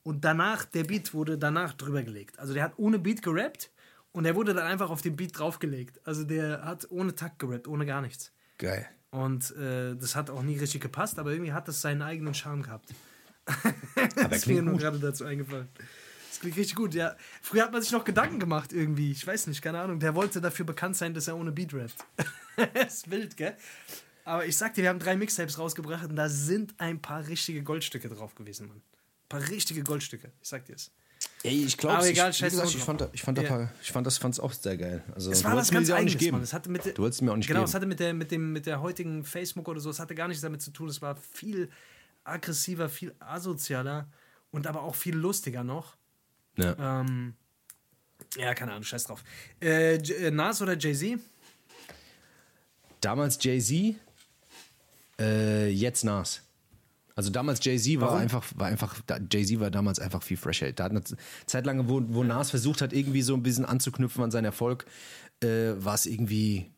[0.02, 2.38] und danach, der Beat wurde danach drüber gelegt.
[2.38, 3.70] Also der hat ohne Beat gerappt
[4.12, 6.00] und der wurde dann einfach auf den Beat draufgelegt.
[6.04, 8.32] Also der hat ohne Takt gerappt, ohne gar nichts.
[8.58, 8.86] Geil.
[9.10, 12.62] Und äh, das hat auch nie richtig gepasst, aber irgendwie hat das seinen eigenen Charme
[12.62, 12.92] gehabt.
[14.16, 15.68] Aber Das ist mir nur gerade dazu eingefallen.
[16.34, 17.14] Das klingt richtig gut, ja.
[17.42, 19.12] Früher hat man sich noch Gedanken gemacht irgendwie.
[19.12, 20.00] Ich weiß nicht, keine Ahnung.
[20.00, 21.94] Der wollte dafür bekannt sein, dass er ohne Beat rappt.
[22.88, 23.56] ist wild, gell?
[24.24, 27.62] Aber ich sag dir, wir haben drei Mixtapes rausgebracht und da sind ein paar richtige
[27.62, 28.78] Goldstücke drauf gewesen, Mann.
[28.78, 30.32] Ein paar richtige Goldstücke.
[30.42, 30.90] Ich sag dir es.
[31.44, 33.48] Ey, ich glaube, Aber egal, ich, gesagt, ich fand, ich fand, da Ja.
[33.48, 35.04] paar- ich fand das fand's auch sehr geil.
[35.14, 36.36] Also, Es du war was ganz sie auch nicht eigenes, geben.
[36.38, 36.42] Mann.
[36.42, 37.68] Es hatte mit Du wolltest mir auch nicht genau, geben.
[37.68, 40.26] es hatte mit der, mit, dem, mit der heutigen Facebook oder so, es hatte gar
[40.26, 40.88] nichts damit zu tun.
[40.88, 41.70] Es war viel
[42.24, 44.08] aggressiver, viel asozialer
[44.50, 45.96] und aber auch viel lustiger noch.
[46.56, 47.00] Ja.
[47.00, 47.34] Ähm,
[48.36, 49.22] ja, keine Ahnung, scheiß drauf.
[49.62, 51.20] Äh, äh, Nas oder Jay-Z?
[53.00, 53.96] Damals Jay-Z,
[55.20, 56.42] äh, jetzt Nas.
[57.16, 58.22] Also damals Jay-Z war Warum?
[58.22, 60.72] einfach, war einfach, Jay-Z war damals einfach viel fresher.
[60.72, 61.02] Da hat eine
[61.46, 64.84] Zeit lang, wo, wo Nas versucht hat, irgendwie so ein bisschen anzuknüpfen an seinen Erfolg,
[65.40, 66.72] äh, war es irgendwie,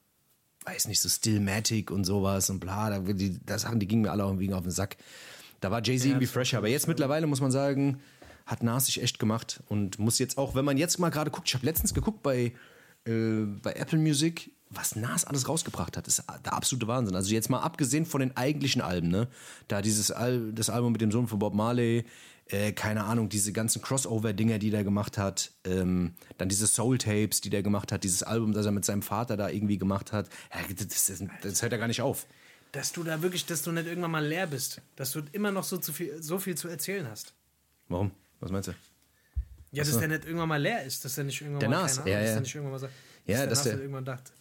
[0.66, 2.90] weiß nicht, so Stillmatic und sowas und bla.
[2.90, 4.98] Da, die, das Sachen, die gingen mir alle irgendwie auf den Sack.
[5.60, 6.58] Da war Jay-Z irgendwie das fresher.
[6.58, 8.00] Aber jetzt mittlerweile muss man sagen,
[8.46, 11.48] hat Nas sich echt gemacht und muss jetzt auch, wenn man jetzt mal gerade guckt,
[11.48, 12.52] ich habe letztens geguckt bei,
[13.04, 17.14] äh, bei Apple Music, was Nas alles rausgebracht hat, ist der absolute Wahnsinn.
[17.14, 19.28] Also jetzt mal abgesehen von den eigentlichen Alben, ne?
[19.68, 22.04] Da dieses Al das Album mit dem Sohn von Bob Marley,
[22.46, 27.50] äh, keine Ahnung, diese ganzen Crossover-Dinger, die der gemacht hat, ähm, dann diese Soul-Tapes, die
[27.50, 30.28] der gemacht hat, dieses Album, das er mit seinem Vater da irgendwie gemacht hat,
[30.78, 32.26] das, das, das hört ja gar nicht auf.
[32.72, 34.82] dass du da wirklich, dass du nicht irgendwann mal leer bist.
[34.96, 37.34] Dass du immer noch so, zu viel, so viel zu erzählen hast.
[37.88, 38.10] Warum?
[38.40, 38.72] Was meinst du?
[39.72, 41.96] Ja, dass der nicht irgendwann mal leer ist, dass der nicht irgendwann Der mal Nas,
[41.98, 42.32] keine Ahnung, ja, dass ja.
[42.34, 42.92] der nicht irgendwann mal sagt,
[43.26, 44.32] Ja, dass dass der, der- irgendwann dacht,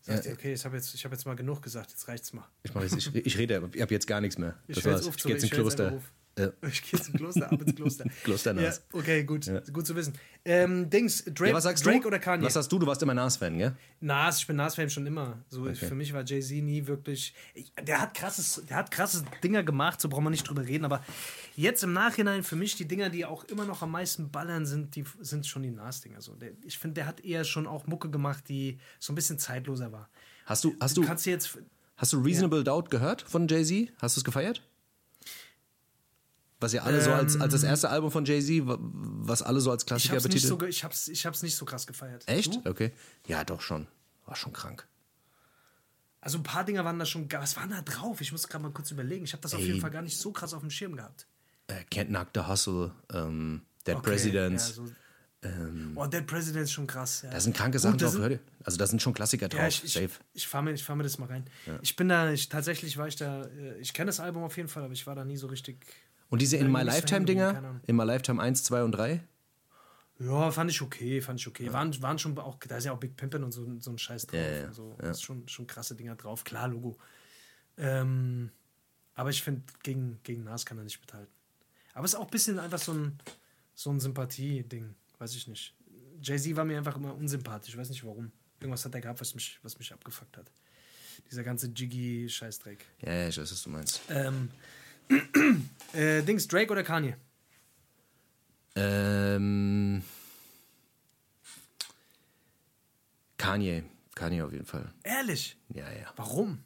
[0.00, 2.44] sagt, okay, ich habe jetzt, ich hab jetzt mal genug gesagt, jetzt reicht's mal.
[2.62, 4.54] Ich, mach jetzt, ich, ich rede, ich habe jetzt gar nichts mehr.
[4.66, 5.00] Ich Das war's.
[5.00, 6.00] jetzt auf Ich gehe jetzt jetzt Kloster.
[6.38, 6.48] Ja.
[6.68, 8.04] Ich gehe jetzt ins Kloster, ab ins Kloster.
[8.24, 8.82] Klosternas.
[8.92, 10.14] Ja, okay, gut, gut zu wissen.
[10.44, 12.08] Ähm, Dings, Drake, Ja, was sagst Drake du?
[12.08, 12.44] oder Kanye?
[12.44, 12.78] Was sagst du?
[12.78, 13.76] Du warst immer Nas-Fan, gell?
[14.00, 15.38] Nas, ich bin Nas-Fan schon immer.
[15.48, 17.34] So, Für mich war Jay-Z nie wirklich.
[17.54, 20.84] Ich, der, hat krasses, der hat krasse Dinger gemacht, so brauchen wir nicht drüber reden.
[20.84, 21.02] Aber
[21.56, 24.96] jetzt im Nachhinein, für mich, die Dinger, die auch immer noch am meisten ballern, sind,
[24.96, 26.20] die, sind schon die Nas-Dinger.
[26.20, 29.38] So, der, ich finde, der hat eher schon auch Mucke gemacht, die so ein bisschen
[29.38, 30.10] zeitloser war.
[30.46, 31.56] Hast du, hast Du du, kannst dir jetzt.
[31.96, 33.92] hast du Reasonable Doubt gehört von Jay-Z?
[34.02, 34.62] Hast du es gefeiert?
[36.60, 39.70] Was ja alle so als, als das erste Album von Jay-Z, wa- was alle so
[39.70, 40.58] als Ich Klassiker betiteln.
[40.58, 42.22] so, ich, hab's, ich hab's nicht so krass gefeiert.
[42.26, 42.54] Echt?
[42.54, 42.70] Du?
[42.70, 42.92] Okay.
[43.26, 43.86] Ja, doch schon.
[44.24, 44.86] War schon krank.
[46.20, 47.30] Also ein paar Dinger waren da schon.
[47.32, 48.20] Was waren da drauf?
[48.22, 49.24] Ich muss gerade mal kurz überlegen.
[49.24, 49.66] Ich habe das auf Ey.
[49.66, 51.26] jeden Fall gar nicht so krass auf dem Schirm gehabt.
[51.66, 54.68] Äh, Can't Knock the Hustle, ähm, Dead Okay, Presidents.
[54.68, 54.84] Ja, so.
[55.96, 57.22] oh, Dead President ist schon krass.
[57.22, 57.30] Ja.
[57.30, 58.16] Da sind kranke Sachen Gut, drauf.
[58.18, 58.40] Hör dir.
[58.64, 59.60] Also da sind schon Klassiker drauf.
[59.60, 60.08] Ja, ich, ich, Safe.
[60.32, 61.44] ich fahre mir, ich fahr mir das mal rein.
[61.82, 64.68] Ich bin da, ich, tatsächlich war ich da, äh, ich kenne das Album auf jeden
[64.70, 65.84] Fall, aber ich war da nie so richtig.
[66.28, 67.80] Und diese In Ja, My Lifetime-Dinger?
[67.86, 69.22] In My Lifetime 1, 2 und 3?
[70.20, 71.72] Ja, fand ich okay, fand ich okay.
[71.72, 74.26] Waren, waren schon auch, da ist ja auch Big Pimpin und so, so ein Scheiß
[74.26, 74.40] drauf.
[74.40, 74.94] Ja, ja, so.
[74.98, 76.44] Das ist schon, schon krasse Dinger drauf.
[76.44, 76.96] Klar, Logo.
[77.76, 78.50] Ähm,
[79.14, 81.32] aber ich finde, gegen, gegen Nas kann er nicht mithalten.
[81.94, 83.18] Aber es ist auch ein bisschen einfach so ein,
[83.74, 84.94] so ein Sympathie-Ding.
[85.18, 85.74] Weiß ich nicht.
[86.20, 87.74] Jay-Z war mir einfach immer unsympathisch.
[87.74, 88.32] Ich weiß nicht warum.
[88.60, 90.50] Irgendwas hat er gehabt, was mich, was mich abgefuckt hat.
[91.30, 92.84] Dieser ganze Jiggy-Scheißdreck.
[93.02, 94.00] Ja, ja, ich weiß, was du meinst.
[94.08, 94.50] Ähm,
[95.94, 97.16] äh, Dings, Drake oder Kanye?
[98.76, 100.02] Ähm,
[103.38, 103.84] Kanye.
[104.14, 104.92] Kanye auf jeden Fall.
[105.02, 105.56] Ehrlich?
[105.68, 106.12] Ja, ja.
[106.16, 106.58] Warum?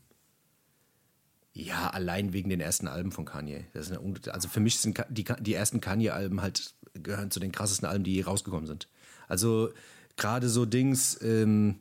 [1.53, 3.65] Ja, allein wegen den ersten Alben von Kanye.
[3.73, 7.53] Das ist eine, also für mich sind die, die ersten Kanye-Alben halt gehören zu den
[7.53, 8.89] krassesten Alben, die je rausgekommen sind.
[9.27, 9.73] Also
[10.17, 11.81] gerade so Dings, ähm,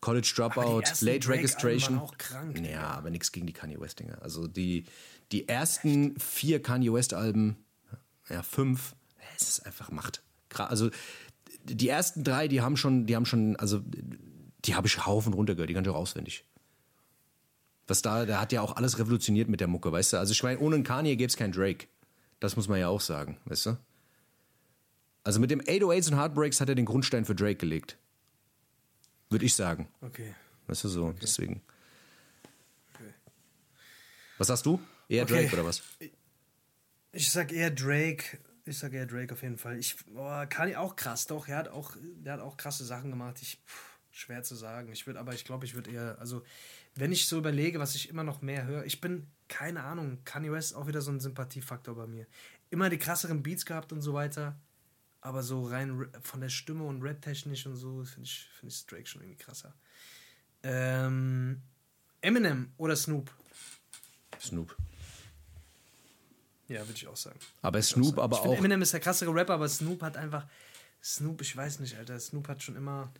[0.00, 1.96] College Dropout, Late Registration.
[1.96, 4.22] waren auch krank, Ja, aber nichts gegen die Kanye West-Dinger.
[4.22, 4.84] Also die,
[5.32, 7.56] die ersten vier Kanye West-Alben,
[8.28, 8.94] ja, fünf,
[9.36, 10.22] es ist einfach Macht.
[10.54, 10.90] Also
[11.64, 13.82] die ersten drei, die haben schon, die haben schon, also
[14.64, 16.44] die habe ich Haufen runtergehört, die kann ich auch auswendig.
[17.86, 20.18] Was da, der hat ja auch alles revolutioniert mit der Mucke, weißt du?
[20.18, 21.86] Also ich meine, ohne einen Kanye gäbe es keinen Drake.
[22.40, 23.78] Das muss man ja auch sagen, weißt du?
[25.24, 27.98] Also mit dem 808s und Heartbreaks hat er den Grundstein für Drake gelegt.
[29.30, 29.88] Würde ich sagen.
[30.00, 30.34] Okay.
[30.66, 31.60] Weißt du so, deswegen.
[32.94, 33.12] okay.
[34.38, 34.80] Was sagst du?
[35.08, 35.42] Eher Okay.
[35.42, 35.82] Drake oder was?
[37.12, 38.38] Ich sag eher Drake.
[38.64, 39.78] Ich sag eher Drake auf jeden Fall.
[39.78, 41.48] Ich, boah, Kanye auch krass, doch.
[41.48, 43.38] Er hat auch, der hat auch krasse Sachen gemacht.
[43.40, 44.92] Ich, pff, schwer zu sagen.
[44.92, 46.42] Ich würde, aber ich glaube, ich würde eher, also,
[46.94, 50.52] wenn ich so überlege, was ich immer noch mehr höre, ich bin, keine Ahnung, Kanye
[50.52, 52.26] West ist auch wieder so ein Sympathiefaktor bei mir.
[52.68, 54.60] Immer die krasseren Beats gehabt und so weiter.
[55.20, 59.06] Aber so rein von der Stimme und rap-technisch und so finde ich, find ich Drake
[59.06, 59.74] schon irgendwie krasser.
[60.62, 61.62] Ähm,
[62.20, 63.34] Eminem oder Snoop?
[64.40, 64.76] Snoop.
[66.68, 67.38] Ja, würde ich auch sagen.
[67.62, 68.56] Aber Snoop aber ich auch.
[68.56, 70.46] Eminem ist der krassere Rapper, aber Snoop hat einfach.
[71.02, 72.18] Snoop, ich weiß nicht, Alter.
[72.20, 73.12] Snoop hat schon immer.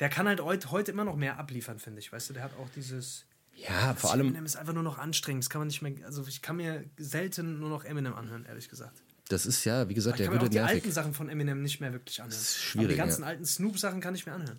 [0.00, 2.12] Der kann halt heute, heute immer noch mehr abliefern, finde ich.
[2.12, 3.26] Weißt du, der hat auch dieses.
[3.54, 5.44] Ja, vor allem, Eminem ist einfach nur noch anstrengend.
[5.44, 5.92] Das kann man nicht mehr.
[6.06, 9.02] Also, ich kann mir selten nur noch Eminem anhören, ehrlich gesagt.
[9.28, 10.76] das ist ja, wie gesagt, Ich der kann mir auch würde die nervig.
[10.76, 12.40] alten Sachen von Eminem nicht mehr wirklich anhören.
[12.40, 13.28] ist aber schwierig, die ganzen ja.
[13.28, 14.58] alten Snoop-Sachen kann ich mir anhören.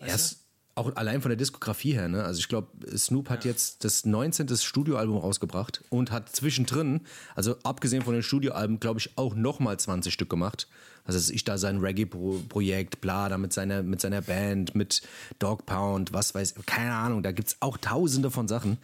[0.00, 0.41] Ja, es,
[0.74, 2.24] auch allein von der Diskografie her, ne?
[2.24, 4.56] Also ich glaube, Snoop hat jetzt das 19.
[4.56, 7.02] Studioalbum rausgebracht und hat zwischendrin,
[7.34, 10.68] also abgesehen von den Studioalben, glaube ich, auch nochmal 20 Stück gemacht.
[11.04, 15.02] Also ich da sein Reggae-Projekt, bla, da mit seiner, mit seiner Band, mit
[15.38, 18.78] Dog Pound, was weiß ich, keine Ahnung, da gibt es auch tausende von Sachen.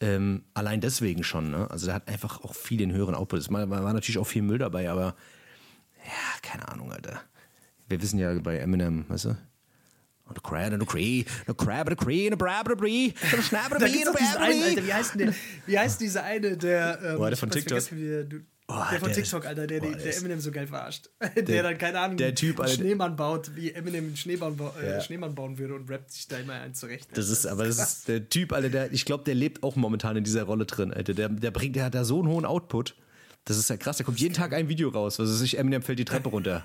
[0.00, 1.70] Ähm, allein deswegen schon, ne?
[1.70, 3.40] Also der hat einfach auch viel den höheren Output.
[3.40, 5.14] Es war, war natürlich auch viel Müll dabei, aber
[6.04, 7.20] ja, keine Ahnung, Alter.
[7.88, 9.36] Wir wissen ja bei Eminem, weißt du?
[10.26, 12.76] Und a crab and a cree, a crab and a cree, a brab and a
[12.76, 15.34] bree, a snap and a bee, Alter, wie heißt denn der?
[15.66, 16.98] Wie heißt dieser eine, der.
[17.04, 17.78] Ähm, Boah, der von TikTok?
[17.90, 18.26] der,
[18.66, 21.10] Oh, der von der- TikTok, Alter, der, boah, der, der der Eminem so geil verarscht.
[21.36, 22.72] Der, dann, keine Ahnung, der Typ, einen.
[22.72, 25.00] Schneemann baut, wie Eminem einen Schneemann, bau, äh, Ja.
[25.02, 27.08] Schneemann bauen würde und rappt sich da immer einen zurecht.
[27.12, 30.16] Das ist, aber das ist der Typ, Alter, der, ich glaube, der lebt auch momentan
[30.16, 31.12] in dieser Rolle drin, Alter.
[31.12, 32.94] Der, der bringt, der hat da so einen hohen Output.
[33.44, 33.98] Das ist ja krass.
[33.98, 35.18] Da kommt jeden Tag ein Video raus.
[35.18, 36.64] Was weiß ich, Eminem fällt die Treppe runter.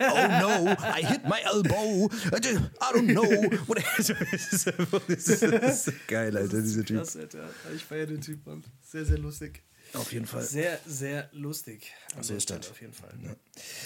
[0.00, 2.08] Oh no, I hit my elbow.
[2.32, 3.24] I don't know.
[3.66, 6.98] What- Das ist das ist- geil, Alter, dieser Typ.
[6.98, 7.50] Krass, Alter.
[7.74, 8.62] Ich feiere den Typ, Mann.
[8.82, 9.62] Sehr, sehr lustig.
[9.94, 10.42] Auf jeden Fall.
[10.42, 11.92] Sehr, sehr lustig.
[12.20, 12.70] So ist das.
[12.70, 13.12] Auf jeden Fall.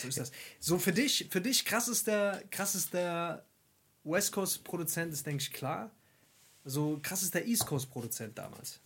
[0.02, 0.32] So ist das.
[0.58, 3.46] So, für dich, für dich krassester, krassester
[4.04, 5.90] West Coast Produzent ist, denke ich, klar.
[6.64, 8.78] So krass ist der East Coast-Produzent damals.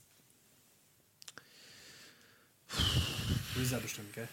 [3.61, 4.29] RZA bestimmt, gell?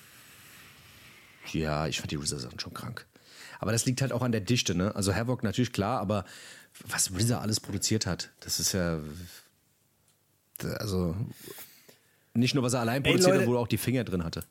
[1.52, 3.06] Ja, ich fand die RZA-Sachen schon krank.
[3.60, 4.96] Aber das liegt halt auch an der Dichte, ne?
[4.96, 6.26] Also Havoc natürlich klar, aber
[6.88, 9.00] was RZA alles produziert hat, das ist ja.
[10.80, 11.16] Also.
[12.36, 14.44] Nicht nur, was er allein produziert hat, wo er auch die Finger drin hatte.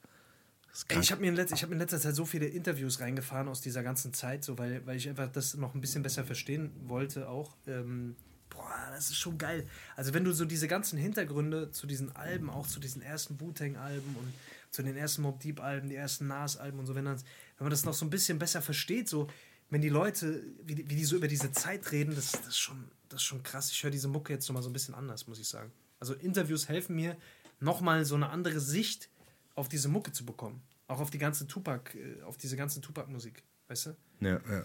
[0.88, 3.00] Ey, ich habe mir, in letz- ich hab mir in letzter Zeit so viele Interviews
[3.00, 6.24] reingefahren aus dieser ganzen Zeit, so, weil, weil ich einfach das noch ein bisschen besser
[6.24, 7.56] verstehen wollte auch.
[7.66, 8.14] Ähm,
[8.50, 9.66] boah, das ist schon geil.
[9.96, 14.16] Also wenn du so diese ganzen Hintergründe zu diesen Alben, auch zu diesen ersten Wu-Tang-Alben
[14.16, 14.32] und
[14.72, 17.22] zu den ersten Mob Deep-Alben, die ersten Nas-Alben und so, wenn, das,
[17.58, 19.28] wenn man das noch so ein bisschen besser versteht, so
[19.70, 22.58] wenn die Leute, wie die, wie die so über diese Zeit reden, das, das, ist,
[22.58, 23.70] schon, das ist schon krass.
[23.70, 25.72] Ich höre diese Mucke jetzt nochmal so ein bisschen anders, muss ich sagen.
[26.00, 27.16] Also Interviews helfen mir,
[27.60, 29.08] nochmal so eine andere Sicht
[29.54, 30.62] auf diese Mucke zu bekommen.
[30.88, 33.96] Auch auf die ganze Tupac, äh, auf diese ganze Tupac-Musik, weißt du?
[34.20, 34.64] Ja, ja.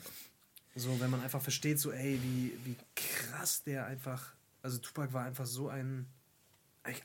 [0.76, 5.26] So, wenn man einfach versteht, so, ey, wie, wie krass der einfach, also Tupac war
[5.26, 6.06] einfach so ein,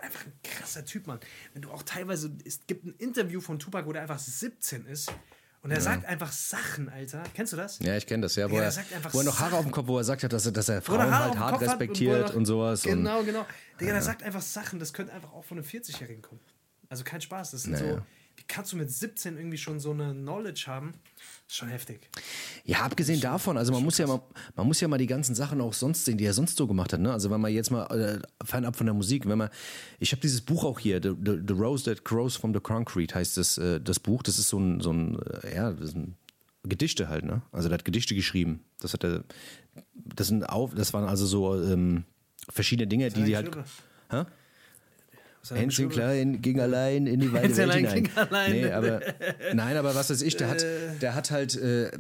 [0.01, 1.21] einfach ein krasser Typ, Mann.
[1.53, 5.13] Wenn du auch teilweise, es gibt ein Interview von Tupac, wo der einfach 17 ist
[5.63, 7.23] und er sagt einfach Sachen, Alter.
[7.35, 7.79] Kennst du das?
[7.79, 8.51] Ja, ich kenne das, ja.
[8.51, 9.59] Wo, Ja, er, einfach wo er noch Haare Sachen.
[9.59, 11.61] auf dem Kopf, wo er sagt hat, dass er, dass er er Frauen halt hart
[11.61, 12.85] respektiert er noch- und sowas.
[12.85, 13.47] Und, Genau, genau.
[13.81, 16.41] Digga, der sagt einfach Sachen, das könnte einfach auch von einem 40-Jährigen kommen.
[16.89, 17.53] Also kein Spaß.
[17.53, 17.95] Das sind Naja.
[17.97, 18.03] so,
[18.43, 20.95] wie kannst du mit 17 irgendwie schon so eine Knowledge haben?
[21.15, 22.09] Das ist schon heftig.
[22.65, 24.21] Ja, abgesehen davon, also man muss ja mal,
[24.57, 26.93] man muss ja mal die ganzen Sachen auch sonst sehen, die er sonst so gemacht
[26.93, 27.01] hat.
[27.01, 27.13] Ne?
[27.13, 29.49] Also wenn man jetzt mal äh, fernab von der Musik, wenn man,
[30.01, 33.15] ich habe dieses Buch auch hier, The, The, The Rose That Grows from the Concrete
[33.15, 34.25] heißt das, äh, das Buch.
[34.25, 36.17] Das ist so ein, so ein, äh, ja, das ist ein
[36.65, 37.43] Gedichte halt, ne?
[37.53, 38.65] Also der hat Gedichte geschrieben.
[38.81, 39.23] Das hat er,
[39.95, 42.05] das sind auf, das waren also so ähm,
[42.49, 43.57] verschiedene Dinge, die die halt.
[44.11, 44.25] Hä?
[45.51, 48.05] Händchen klein ging allein in die weite Händchen Welt allein hinein.
[48.05, 48.53] ging allein.
[48.53, 49.01] Nee, aber,
[49.55, 50.65] nein, aber was weiß ich, der hat,
[51.01, 51.91] der hat halt, äh,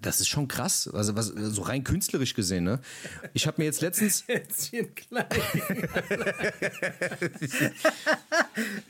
[0.00, 2.78] das ist schon krass, also was, so rein künstlerisch gesehen, ne?
[3.32, 5.26] Ich habe mir jetzt letztens, Händchen klein.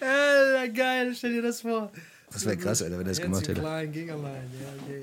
[0.00, 1.90] Alter, geil, stell dir das vor.
[2.30, 3.66] das wäre krass, Alter, wenn er das gemacht Händchen hätte.
[3.66, 4.50] klein, ging allein.
[4.60, 5.02] Ja, okay.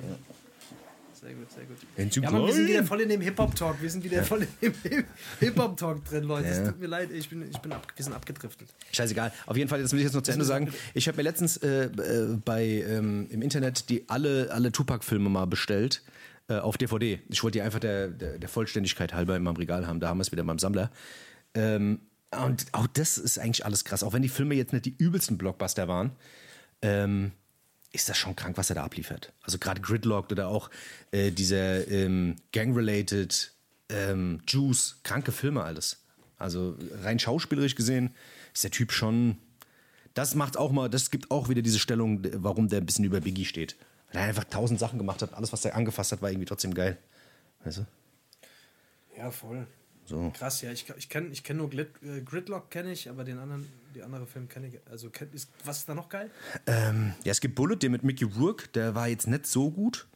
[1.22, 2.16] Sehr gut, sehr gut.
[2.16, 3.80] Ja, Mann, wir sind wieder voll in dem Hip-Hop-Talk.
[3.80, 5.06] Wir sind wieder voll in dem
[5.40, 6.48] Hip-Hop-Talk drin, Leute.
[6.48, 8.74] Es tut mir leid, ich bin, ich bin ab, wir sind abgedriftet.
[8.92, 9.32] Scheißegal.
[9.46, 10.74] Auf jeden Fall, jetzt will ich jetzt noch zu Ende sagen.
[10.96, 15.46] Ich habe mir letztens äh, äh, bei ähm, im Internet die alle, alle Tupac-Filme mal
[15.46, 16.02] bestellt
[16.48, 17.20] äh, auf DVD.
[17.30, 20.00] Ich wollte die einfach der, der, der Vollständigkeit halber in meinem Regal haben.
[20.00, 20.90] Da haben wir es wieder beim Sammler.
[21.54, 22.00] Ähm,
[22.32, 24.04] und auch das ist eigentlich alles krass.
[24.04, 26.14] Auch wenn die Filme jetzt nicht die übelsten Blockbuster waren,
[26.82, 27.32] ähm,
[27.92, 29.34] ist das schon krank, was er da abliefert.
[29.42, 30.70] Also gerade Gridlocked oder auch
[31.12, 33.52] äh, dieser ähm, Gang-related
[33.90, 35.98] ähm, Juice, kranke Filme alles.
[36.38, 38.16] Also rein schauspielerisch gesehen
[38.54, 39.38] ist der Typ schon.
[40.14, 43.22] Das macht auch mal, das gibt auch wieder diese Stellung, warum der ein bisschen über
[43.22, 43.76] Biggie steht.
[44.12, 46.74] Weil er einfach tausend Sachen gemacht hat, alles, was er angefasst hat, war irgendwie trotzdem
[46.74, 46.98] geil.
[47.64, 47.86] Weißt du?
[49.18, 49.68] Ja, voll.
[50.12, 50.32] So.
[50.38, 50.72] Krass, ja.
[50.72, 54.04] Ich, ich kenne ich kenn nur Grid, äh, Gridlock, kenne ich, aber den anderen, die
[54.04, 54.80] andere Film kenne ich.
[54.90, 56.30] Also, kenn, ist, was ist da noch geil?
[56.68, 60.08] Ähm, ja, es gibt Bullet, den mit Mickey Rourke, der war jetzt nicht so gut.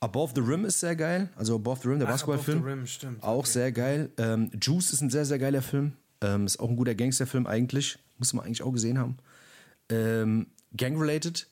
[0.00, 1.28] Above the Rim ist sehr geil.
[1.36, 2.58] Also Above the Rim, der Basketballfilm.
[2.58, 3.22] Above the Rim, stimmt.
[3.22, 3.50] Auch Okay.
[3.50, 4.10] sehr geil.
[4.16, 5.92] Ähm, Juice ist ein sehr, sehr geiler Film.
[6.22, 7.98] Ähm, ist auch ein guter Gangsterfilm eigentlich.
[8.18, 9.18] Muss man eigentlich auch gesehen haben.
[9.90, 11.48] Ähm, Gang-related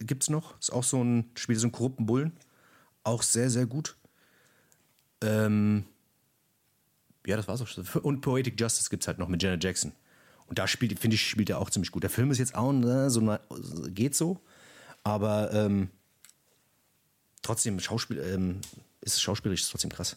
[0.00, 0.58] gibt's noch.
[0.58, 2.32] Ist auch so ein, spielt so einen korrupten Bullen.
[3.04, 3.96] Auch sehr, sehr gut.
[5.22, 5.84] Ähm,
[7.26, 7.84] ja, das war's auch schon.
[8.02, 9.92] Und Poetic Justice gibt's halt noch mit Janet Jackson.
[10.46, 12.02] Und da spielt, finde ich, spielt er auch ziemlich gut.
[12.02, 13.38] Der Film ist jetzt auch ne, so,
[13.88, 14.40] geht so,
[15.04, 15.90] aber ähm,
[17.42, 18.60] trotzdem, Schauspiel, ähm,
[19.00, 20.16] ist schauspielerisch ist trotzdem krass.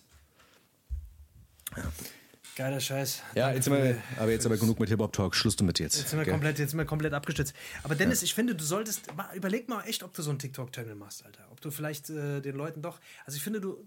[2.55, 3.21] Geiler Scheiß.
[3.33, 5.35] Ja, Danke jetzt wir, aber jetzt aber genug mit Hip-Hop-Talk.
[5.35, 5.97] Schluss damit jetzt.
[5.97, 6.33] Jetzt sind, wir Gell?
[6.33, 7.53] komplett, jetzt sind wir komplett abgestützt.
[7.83, 9.01] Aber Dennis, ich finde, du solltest,
[9.33, 11.45] überleg mal echt, ob du so einen TikTok-Channel machst, Alter.
[11.51, 13.85] Ob du vielleicht äh, den Leuten doch, also ich finde, du,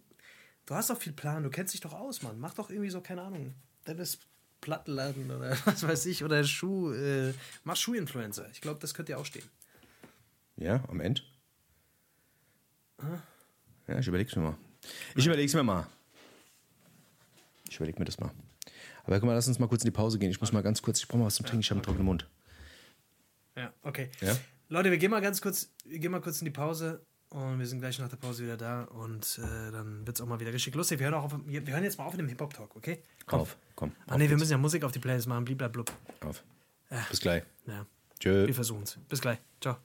[0.69, 2.39] du hast doch viel Plan, du kennst dich doch aus, Mann.
[2.39, 3.55] Mach doch irgendwie so, keine Ahnung,
[3.87, 4.19] Dennis
[4.61, 7.33] Plattenladen oder was weiß ich, oder Schuh, äh,
[7.65, 8.49] mach Schuh-Influencer.
[8.53, 9.49] Ich glaube, das könnte dir auch stehen.
[10.57, 11.23] Ja, am Ende?
[13.87, 14.59] Ja, ich überleg's mir mal.
[15.15, 15.87] Ich überleg's mir mal.
[17.71, 18.31] Ich überleg mir das mal.
[19.05, 20.31] Aber guck mal, lass uns mal kurz in die Pause gehen.
[20.31, 22.05] Ich muss mal ganz kurz, ich brauche mal was zum Trinken, ich habe einen trockenen
[22.05, 22.29] Mund.
[23.57, 24.11] Ja, okay.
[24.21, 24.37] Ja?
[24.69, 27.67] Leute, wir gehen mal ganz kurz, wir gehen mal kurz in die Pause und wir
[27.67, 30.53] sind gleich nach der Pause wieder da und äh, dann wird es auch mal wieder
[30.53, 30.99] richtig lustig.
[30.99, 33.03] Wir hören, auch auf, wir hören jetzt mal auf in dem Hip-Hop-Talk, okay?
[33.27, 33.41] Komm.
[33.41, 33.93] Auf, komm.
[34.07, 35.93] Ah nee, wir müssen ja Musik auf die Playlist machen, bliblablub.
[36.27, 36.43] Auf.
[37.11, 37.43] Bis gleich.
[37.67, 37.85] Ja,
[38.19, 38.47] Tschö.
[38.47, 38.97] wir versuchen es.
[39.09, 39.39] Bis gleich.
[39.61, 39.77] Ciao.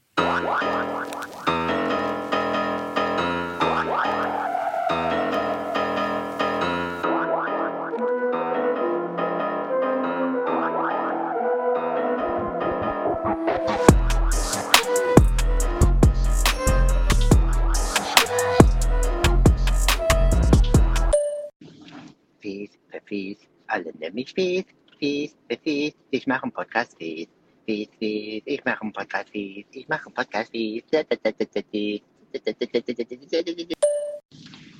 [24.24, 24.66] Mich Fies,
[25.00, 27.28] Fies, Fies, ich mache einen Podcast Fies.
[27.66, 30.82] Fies, Fies, ich mache einen Podcast Fies, ich mache einen Podcast Fies.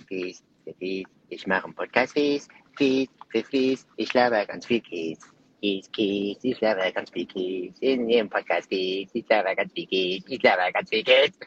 [0.08, 0.44] Fies,
[0.80, 2.48] Fies, ich mache einen Podcast Fies.
[2.78, 5.20] Fies, Fies, Fies, ich laber ganz viel Kies.
[5.60, 7.74] Kies, Kies, ich laber ganz viel Kies.
[7.82, 11.38] In jedem Podcast Fies, ich laber ganz viel Kies, ich laber ganz viel Kies.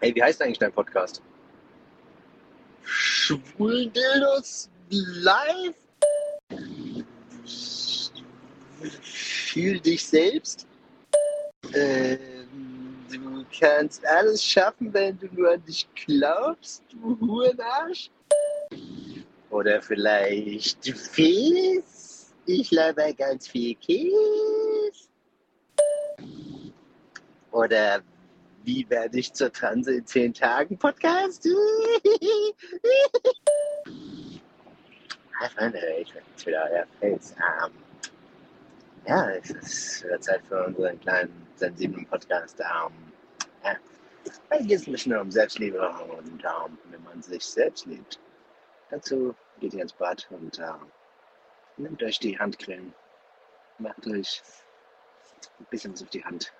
[0.00, 1.22] Hey, wie heißt eigentlich dein Podcast?
[2.82, 5.81] Schwuldildos live?
[8.90, 10.66] Fühl dich selbst.
[11.74, 12.18] Ähm,
[13.10, 18.10] du kannst alles schaffen, wenn du nur an dich glaubst, du Hurenarsch.
[19.50, 22.32] Oder vielleicht Fies.
[22.46, 24.16] Ich laber ganz viel Käse.
[27.52, 28.02] Oder
[28.64, 31.46] wie werde ich zur Transe in zehn Tagen Podcast?
[35.40, 37.34] Hi Freunde, ich bin jetzt wieder euer Face.
[37.36, 37.72] Ähm,
[39.06, 42.60] ja, es ist wieder Zeit für unseren kleinen sensiblen Podcast.
[42.60, 42.92] Ähm,
[43.64, 43.76] ja,
[44.50, 48.20] heute geht es ein bisschen um Selbstliebe und um, wie man sich selbst liebt.
[48.90, 50.72] Dazu geht ihr ins Bad und äh,
[51.76, 52.94] nehmt euch die Handcreme,
[53.78, 54.42] macht euch
[55.58, 56.52] ein bisschen was auf die Hand.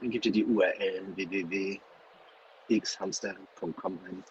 [0.00, 4.24] Dann gebt ihr die URL www.xhamster.com ein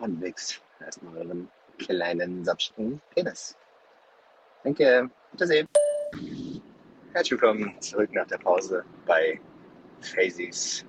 [0.00, 1.48] und wächst erstmal euren
[1.78, 3.56] kleinen sapschigen Penis.
[4.64, 5.68] Danke, Wiedersehen.
[7.12, 9.38] Herzlich willkommen zurück nach der Pause bei
[10.00, 10.86] Phasies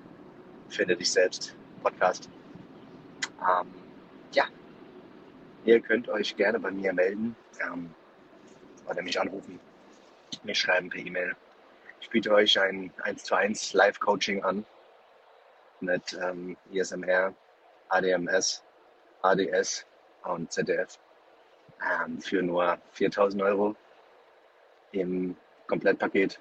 [0.70, 2.30] Finde dich selbst Podcast.
[3.38, 3.74] Ähm,
[4.32, 4.46] ja,
[5.66, 7.94] ihr könnt euch gerne bei mir melden ähm,
[8.88, 9.60] oder mich anrufen,
[10.42, 11.36] mir schreiben per E-Mail.
[12.00, 14.64] Ich biete euch ein 1 zu 1 Live-Coaching an
[15.80, 17.34] mit ähm, ISMR,
[17.90, 18.64] ADMS,
[19.20, 19.84] ADS
[20.24, 20.98] und ZDF
[21.82, 23.76] ähm, für nur 4000 Euro
[24.92, 25.36] im
[25.66, 26.40] Komplettpaket.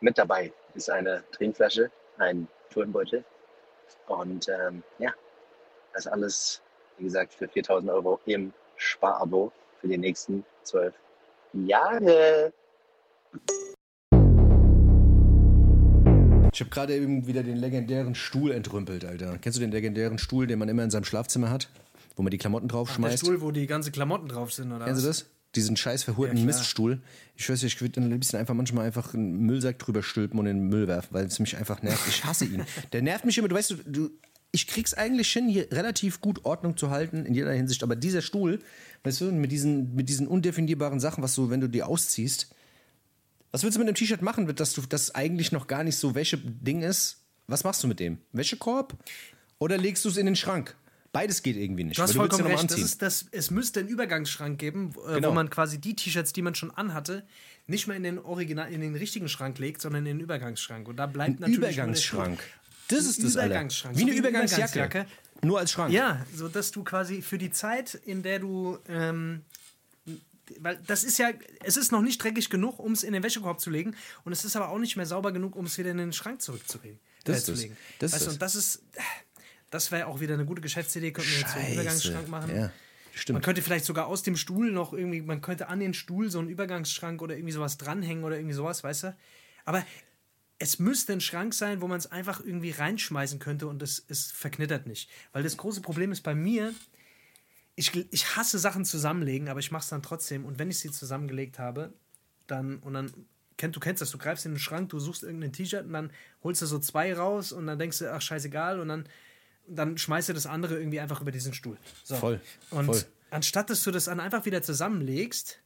[0.00, 3.24] Mit dabei ist eine Trinkflasche, ein Turnbeutel
[4.06, 5.12] und ähm, ja,
[5.92, 6.62] das alles,
[6.98, 10.94] wie gesagt, für 4000 Euro im Sparabo für die nächsten zwölf
[11.52, 12.52] Jahre.
[16.52, 19.36] Ich habe gerade eben wieder den legendären Stuhl entrümpelt, Alter.
[19.38, 21.68] Kennst du den legendären Stuhl, den man immer in seinem Schlafzimmer hat?
[22.16, 23.18] Wo man die Klamotten Der draufschmeißt?
[23.18, 25.26] Stuhl, wo die ganzen Klamotten drauf sind, oder Kennst du das?
[25.54, 26.44] Diesen scheiß verhurten Ja.
[26.44, 27.00] Miststuhl.
[27.34, 30.38] Ich schwör's dir, ich würde dann am liebsten einfach manchmal einfach einen Müllsack drüber stülpen
[30.38, 32.06] und in den Müll werfen, weil es mich einfach nervt.
[32.08, 32.64] Ich hasse ihn.
[32.92, 33.48] Der nervt mich immer.
[33.48, 34.10] Du weißt, du, du,
[34.50, 37.82] ich krieg's eigentlich hin, hier relativ gut Ordnung zu halten in jeder Hinsicht.
[37.82, 38.60] Aber dieser Stuhl,
[39.04, 42.50] weißt du, mit diesen, mit diesen undefinierbaren Sachen, was du, wenn du die ausziehst,
[43.52, 46.14] was willst du mit einem T-Shirt machen, dass du das eigentlich noch gar nicht so
[46.14, 47.22] Wäsche-Ding ist?
[47.46, 48.18] Was machst du mit dem?
[48.32, 48.96] Wäschekorb?
[49.58, 50.76] Oder legst du es in den Schrank?
[51.16, 51.96] Beides geht irgendwie nicht.
[51.96, 52.70] Du hast vollkommen mal recht.
[52.70, 55.30] Das ist das, es müsste einen Übergangsschrank geben, äh, Genau.
[55.30, 57.26] wo man quasi die T-Shirts, die man schon anhatte,
[57.66, 60.86] nicht mehr in den Original, in den richtigen Schrank legt, sondern in den Übergangsschrank.
[60.86, 62.38] Und da bleibt natürlich nur der Übergangsschrank.
[62.88, 63.34] Das Ein ist das.
[63.34, 63.96] Übergangsschrank.
[63.96, 64.78] Wie eine So wie eine Übergangsjacke.
[64.78, 65.46] Übergangsjacke.
[65.46, 65.92] Nur als Schrank.
[65.92, 69.40] Ja, so dass du quasi für die Zeit, in der du ähm,
[70.60, 71.30] weil das ist ja,
[71.64, 74.44] es ist noch nicht dreckig genug, um es in den Wäschekorb zu legen und es
[74.44, 77.00] ist aber auch nicht mehr sauber genug, um es wieder in den Schrank zurückzulegen.
[77.24, 77.68] Das äh, ist.
[77.98, 78.32] Das ist weißt du, es.
[78.34, 78.82] und das ist,
[79.70, 81.72] das wäre auch wieder eine gute Geschäftsidee, könnten wir jetzt so einen.
[81.72, 82.50] Übergangsschrank machen.
[82.54, 82.72] Ja, Man
[83.14, 83.42] stimmt.
[83.42, 86.48] könnte vielleicht sogar aus dem Stuhl noch irgendwie, man könnte an den Stuhl so einen
[86.48, 89.16] Übergangsschrank oder irgendwie sowas dranhängen oder irgendwie sowas, weißt du?
[89.64, 89.84] Aber
[90.58, 94.32] es müsste ein Schrank sein, wo man es einfach irgendwie reinschmeißen könnte und es, es
[94.32, 95.10] verknittert nicht.
[95.32, 96.72] Weil das große Problem ist bei mir,
[97.74, 100.46] ich, ich hasse Sachen zusammenlegen, aber ich mache es dann trotzdem.
[100.46, 101.92] Und wenn ich sie zusammengelegt habe,
[102.46, 103.12] dann, und dann,
[103.58, 106.10] kennt, du kennst das, du greifst in den Schrank, du suchst irgendein T-Shirt und dann
[106.42, 109.08] holst du so zwei raus und dann denkst du, ach scheißegal, und dann,
[109.68, 111.78] dann schmeißt du das andere irgendwie einfach über diesen Stuhl.
[112.04, 112.16] So.
[112.16, 112.40] Voll,
[112.70, 113.04] Und voll.
[113.30, 115.60] anstatt dass du das dann einfach wieder zusammenlegst,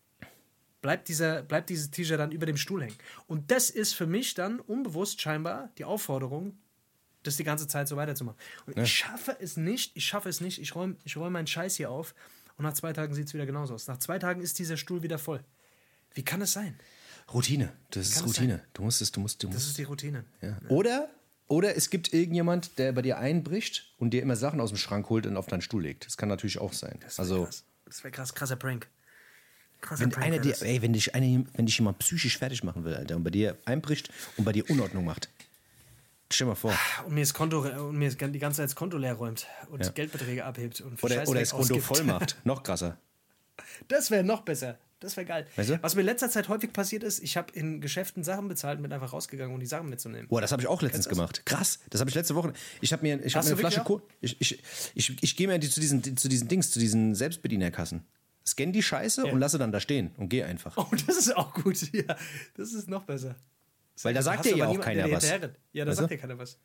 [0.83, 2.97] bleibt, dieser, bleibt dieses T-Shirt dann über dem Stuhl hängen.
[3.27, 6.57] Und das ist für mich dann unbewusst scheinbar die Aufforderung,
[7.23, 8.39] das die ganze Zeit so weiterzumachen.
[8.67, 11.77] Und ich schaffe es nicht, ich schaffe es nicht, ich räume ich räum meinen Scheiß
[11.77, 12.15] hier auf
[12.57, 13.87] und nach zwei Tagen sieht es wieder genauso aus.
[13.89, 15.41] Nach zwei Tagen ist dieser Stuhl wieder voll.
[16.15, 16.79] Wie kann es sein?
[17.33, 17.73] Routine.
[17.91, 18.63] Das ist Routine.
[18.73, 19.69] Du musst es, du musst, du Das musst.
[19.69, 20.25] ist die Routine.
[20.41, 20.59] Ja.
[20.69, 21.09] Oder,
[21.51, 25.11] oder es gibt irgendjemand, der bei dir einbricht und dir immer Sachen aus dem Schrank
[25.11, 26.07] holt und auf deinen Stuhl legt.
[26.07, 26.99] Das kann natürlich auch sein.
[27.01, 27.65] Das wäre Also, krass.
[27.87, 28.87] Das wäre krass, krasser Prank.
[29.81, 32.85] Krasser wenn, Prank einer dir, ey, wenn, dich eine, wenn dich jemand psychisch fertig machen
[32.85, 35.29] will, Alter, und bei dir einbricht und bei dir Unordnung macht.
[36.33, 36.79] Stell dir mal vor.
[37.07, 39.91] und mir das Konto und mir die ganze Zeit das Konto leer räumt und Ja.
[39.91, 41.83] Geldbeträge abhebt und Oder, oder das Konto ausgibt.
[41.85, 42.37] voll macht.
[42.45, 42.97] Noch krasser.
[43.89, 44.79] Das wäre noch besser.
[45.01, 45.47] Das wäre geil.
[45.57, 45.83] Weißt du?
[45.83, 48.83] Was mir in letzter Zeit häufig passiert ist, ich habe in Geschäften Sachen bezahlt und
[48.83, 50.29] bin einfach rausgegangen, um die Sachen mitzunehmen.
[50.29, 51.45] Boah, das habe ich auch letztens gemacht.
[51.47, 52.53] Krass, das habe ich letzte Woche.
[52.83, 54.03] Ich habe mir, ich hab Hast mir eine Flasche Cola.
[54.21, 54.63] Ich, ich,
[54.95, 58.05] ich, ich gehe mir die, zu, diesen, zu diesen Dings, zu diesen Selbstbedienerkassen.
[58.47, 60.77] scann die Scheiße und lasse dann da stehen und geh einfach.
[60.77, 61.79] Oh, das ist auch gut.
[61.93, 62.15] Ja,
[62.55, 63.37] das ist noch besser.
[64.03, 65.29] Weil da sagt dir ja auch keiner was.
[65.73, 66.59] Ja, da sagt dir keiner was.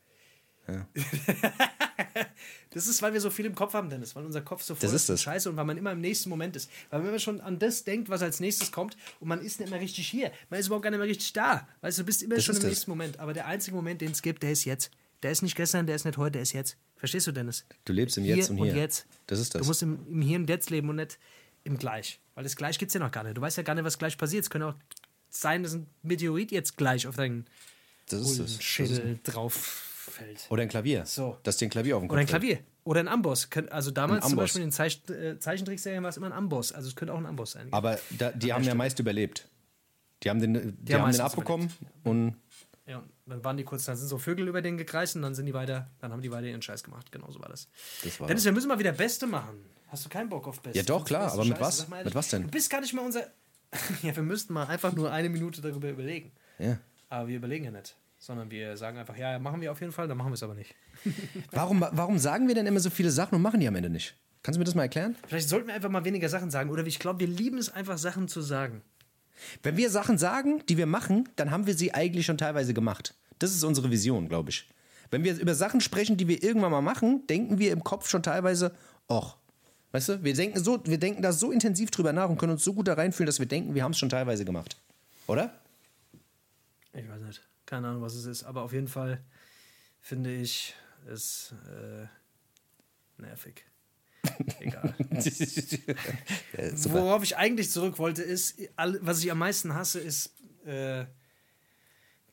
[2.72, 4.82] das ist, weil wir so viel im Kopf haben, Dennis, weil unser Kopf so voll
[4.82, 5.22] Das ist das.
[5.22, 6.70] Scheiße und weil man immer im nächsten Moment ist.
[6.90, 9.70] Weil man immer schon an das denkt, was als nächstes kommt und man ist nicht
[9.70, 10.32] mehr richtig hier.
[10.50, 11.68] Man ist überhaupt gar nicht mehr richtig da.
[11.82, 12.70] Weißt du, du bist immer Das schon im das.
[12.70, 13.20] nächsten Moment.
[13.20, 14.92] Aber der einzige Moment, den es gibt, der ist jetzt.
[15.24, 16.78] Der ist nicht gestern, der ist nicht heute, der ist jetzt.
[16.98, 17.66] Verstehst du, Dennis?
[17.86, 18.76] Du lebst im Jetzt und hier.
[18.76, 19.06] jetzt.
[19.28, 19.62] Das ist das.
[19.62, 21.18] Du musst im, im Hier und Jetzt leben und nicht
[21.64, 22.20] im Gleich.
[22.36, 23.38] Weil das Gleich gibt es ja noch gar nicht.
[23.38, 24.44] Du weißt ja gar nicht, was gleich passiert.
[24.44, 24.76] Es könnte auch
[25.30, 27.46] sein, dass ein Meteorit jetzt gleich auf deinen
[28.10, 28.64] Das ist das.
[28.64, 30.46] Schädel drauf fällt.
[30.50, 31.06] Oder ein Klavier.
[31.06, 31.38] So.
[31.44, 32.44] Dass dir ein Klavier auf den Kopf Oder ein fällt.
[32.44, 32.64] Klavier.
[32.84, 33.50] Oder ein Amboss.
[33.72, 34.44] Also damals Ein zum Amboss.
[34.44, 36.72] Beispiel in den Zeich äh, Zeichentrickserien war es immer ein Amboss.
[36.72, 37.68] Also es könnte auch ein Amboss sein.
[37.72, 39.48] Aber da, die haben ja meist überlebt.
[40.24, 41.72] Die haben den, die haben haben den abbekommen
[42.04, 42.36] und
[42.88, 45.34] ja, und dann waren die kurz, dann sind so Vögel über den gekreist und dann
[45.34, 47.12] sind die weiter, dann haben die weiter ihren Scheiß gemacht.
[47.12, 47.68] Genau so war das.
[48.04, 49.66] Das war Dennis, wir müssen mal wieder Beste machen.
[49.88, 50.78] Hast du keinen Bock auf Beste?
[50.78, 51.88] Ja, doch, klar, aber mit scheiße?
[51.90, 52.06] was?
[52.06, 52.44] Mit was denn?
[52.44, 53.22] Du bist gar nicht mal unser.
[54.04, 56.32] ja, wir müssten mal einfach nur eine Minute darüber überlegen.
[56.60, 56.78] ja.
[57.08, 57.96] Aber wir überlegen ja nicht.
[58.26, 60.56] Sondern wir sagen einfach, ja, machen wir auf jeden Fall, dann machen wir es aber
[60.56, 60.74] nicht.
[61.52, 64.16] Warum, warum sagen wir denn immer so viele Sachen und machen die am Ende nicht?
[64.42, 65.16] Kannst du mir das mal erklären?
[65.28, 66.72] Vielleicht sollten wir einfach mal weniger Sachen sagen.
[66.72, 68.82] Oder ich glaube, wir lieben es einfach, Sachen zu sagen.
[69.62, 73.14] Wenn wir Sachen sagen, die wir machen, dann haben wir sie eigentlich schon teilweise gemacht.
[73.38, 74.68] Das ist unsere Vision, glaube ich.
[75.12, 78.24] Wenn wir über Sachen sprechen, die wir irgendwann mal machen, denken wir im Kopf schon
[78.24, 78.74] teilweise,
[79.08, 79.38] och.
[79.92, 82.64] Weißt du, wir denken, so, wir denken da so intensiv drüber nach und können uns
[82.64, 84.78] so gut da reinfühlen, dass wir denken, wir haben es schon teilweise gemacht.
[85.28, 85.54] Oder?
[86.92, 87.42] Ich weiß nicht.
[87.66, 88.44] Keine Ahnung, was es ist.
[88.44, 89.24] Aber auf jeden Fall
[90.00, 90.76] finde ich
[91.08, 92.08] es äh,
[93.22, 93.66] nervig.
[94.60, 94.96] Egal.
[96.58, 96.94] Ja.
[96.94, 100.34] Worauf ich eigentlich zurück wollte, ist, was ich am meisten hasse, ist
[100.66, 101.06] äh,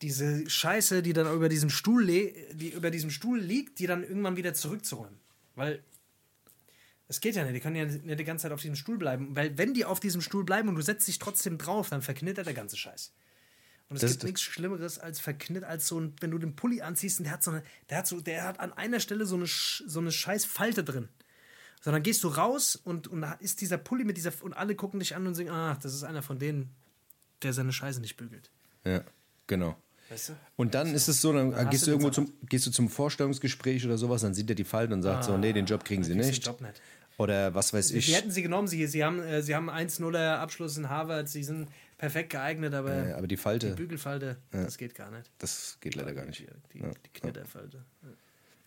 [0.01, 4.37] diese Scheiße, die dann über diesem Stuhl die über diesem Stuhl liegt, die dann irgendwann
[4.37, 5.19] wieder zurückzuräumen.
[5.55, 5.83] Weil
[7.09, 9.35] es geht ja nicht, die können ja nicht die ganze Zeit auf diesem Stuhl bleiben.
[9.37, 12.47] Weil wenn die auf diesem Stuhl bleiben und du setzt dich trotzdem drauf, dann verknittert
[12.47, 13.13] der ganze Scheiß.
[13.93, 16.83] Und es Das gibt nichts Schlimmeres als verknitt, als so ein, wenn du den Pulli
[16.83, 19.37] anziehst und der hat so eine, der hat so, der hat an einer Stelle so
[19.37, 21.09] eine, so eine scheiß Falte drin.
[21.81, 24.75] So, dann gehst du raus und, und da ist dieser Pulli mit dieser, und alle
[24.75, 26.71] gucken dich an und sagen, ach, das ist einer von denen,
[27.43, 28.51] der seine Scheiße nicht bügelt.
[28.85, 29.03] Ja,
[29.49, 29.77] genau.
[30.09, 30.33] Weißt du?
[30.57, 33.85] Und dann ist es so, dann hast gehst du irgendwo zum, gehst du zum Vorstellungsgespräch
[33.85, 36.13] oder sowas, dann sieht er die Falten und sagt so, nee, den Job kriegen sie
[36.13, 36.47] Ah, kriegst nicht.
[36.47, 36.81] den Job nicht.
[37.19, 38.09] Oder was weiß ich.
[38.09, 38.69] Wie hätten sie genommen?
[38.69, 41.69] Sie, sie haben, äh, sie haben 1-0er Abschluss in Harvard, sie sind
[42.03, 45.31] perfekt geeignet, aber, Ja, aber die Falte, die Bügelfalte, das geht gar nicht.
[45.39, 46.41] das geht leider gar nicht.
[46.41, 46.91] Die, die, Ja.
[46.91, 47.77] die Knitterfalte.
[48.03, 48.09] Ja,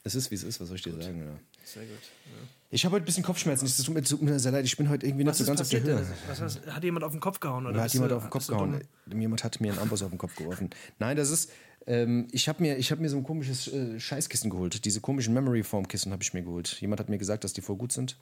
[0.05, 1.19] Es ist, wie es ist, was soll ich dir sagen?
[1.19, 1.37] Ja.
[1.65, 1.91] sehr gut.
[2.27, 2.31] Ja.
[2.71, 3.65] Ich habe heute ein bisschen Kopfschmerzen.
[3.65, 4.63] Es tut mir, tut mir sehr leid.
[4.63, 5.97] Ich bin heute irgendwie nicht Was so ist ganz auf der passiert?
[5.99, 6.07] Höhe.
[6.27, 7.65] Was, was, hat jemand auf den Kopf gehauen?
[7.65, 8.81] Oder hat jemand du- auf den Kopf gehauen.
[9.13, 10.69] Jemand hat mir einen Amboss auf den Kopf geworfen.
[10.99, 11.51] Nein, das ist.
[11.87, 14.85] Ähm, ich habe mir, ich hab mir so ein komisches äh, Scheißkissen geholt.
[14.85, 16.79] Diese komischen Memory Foam Kissen habe ich mir geholt.
[16.81, 18.17] Jemand hat mir gesagt, dass die voll gut sind.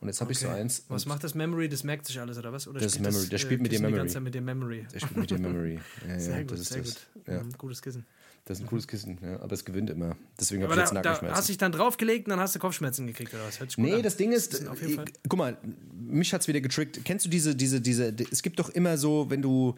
[0.00, 0.60] Und jetzt habe ich so Okay.
[0.60, 0.84] eins.
[0.88, 1.68] Was macht das Memory?
[1.70, 2.68] Das merkt sich alles, oder was?
[2.68, 3.28] Oder Das spielt Memory.
[3.28, 4.20] Der spielt mit Kissen dir die Memory.
[4.20, 4.86] mit dem Memory.
[4.92, 5.80] Der spielt mit der Memory.
[6.08, 6.94] Ja, Sehr ja, gut, das ist sehr das.
[7.14, 7.26] gut.
[7.26, 8.04] Ja, Mhm, Gutes Kissen.
[8.44, 10.14] das ist ein cooles Kissen, ja, aber es gewinnt immer.
[10.38, 11.36] Deswegen habe ich jetzt da, da Nackenschmerzen.
[11.36, 13.58] hast du dich dann draufgelegt und dann hast du Kopfschmerzen gekriegt, oder was?
[13.58, 14.02] Hört sich gut Nee, an.
[14.02, 15.56] das Ding ist, jeden äh, guck mal,
[15.98, 17.00] mich hat's wieder getrickt.
[17.04, 19.76] Kennst du diese, diese, diese, die- es gibt doch immer so, wenn du,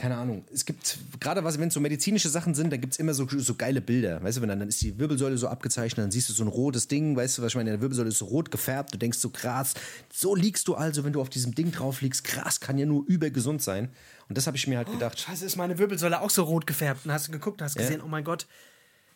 [0.00, 3.12] keine Ahnung, es gibt, gerade was, wenn es so medizinische Sachen sind, da gibt's immer
[3.12, 4.22] so, so geile Bilder.
[4.22, 6.48] Weißt du, wenn dann, dann ist die Wirbelsäule so abgezeichnet, dann siehst du so ein
[6.48, 9.18] rotes Ding, weißt du, was ich meine, deine Wirbelsäule ist so rot gefärbt, du denkst
[9.18, 9.74] so krass,
[10.10, 13.04] so liegst du also, wenn du auf diesem Ding drauf liegst, krass, kann ja nur
[13.08, 13.90] übergesund sein.
[14.30, 15.20] Und das habe ich mir halt gedacht.
[15.20, 17.04] Scheiße, ist meine Wirbelsäule auch so rot gefärbt?
[17.04, 17.82] Und hast du geguckt, hast Ja.
[17.82, 18.46] gesehen, oh mein Gott,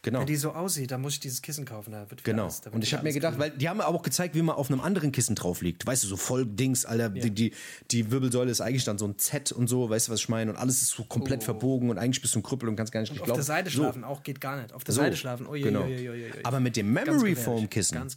[0.04, 0.20] Genau.
[0.20, 1.90] wenn die so aussieht, dann muss ich dieses Kissen kaufen.
[1.92, 2.44] Da wird Genau.
[2.44, 3.40] alles- da wird Und ich habe mir gedacht, grün.
[3.40, 5.86] weil die haben aber auch gezeigt, wie man auf einem anderen Kissen drauf liegt.
[5.86, 7.08] Weißt du, so voll Dings, Alter.
[7.08, 7.52] Die, die,
[7.90, 10.50] die Wirbelsäule ist eigentlich dann so ein Z und so, weißt du, was ich meine?
[10.52, 13.00] Und alles ist so komplett verbogen und eigentlich bist du ein Krüppel und kannst gar
[13.00, 13.32] nicht Auf glauben.
[13.34, 14.72] der Seite so, schlafen auch geht gar nicht.
[14.72, 15.86] Auf der so, Seite schlafen, oh je, genau.
[15.86, 16.30] je, je.
[16.44, 17.34] Aber mit dem Memory.
[17.34, 18.16] Foam Kissen Ganz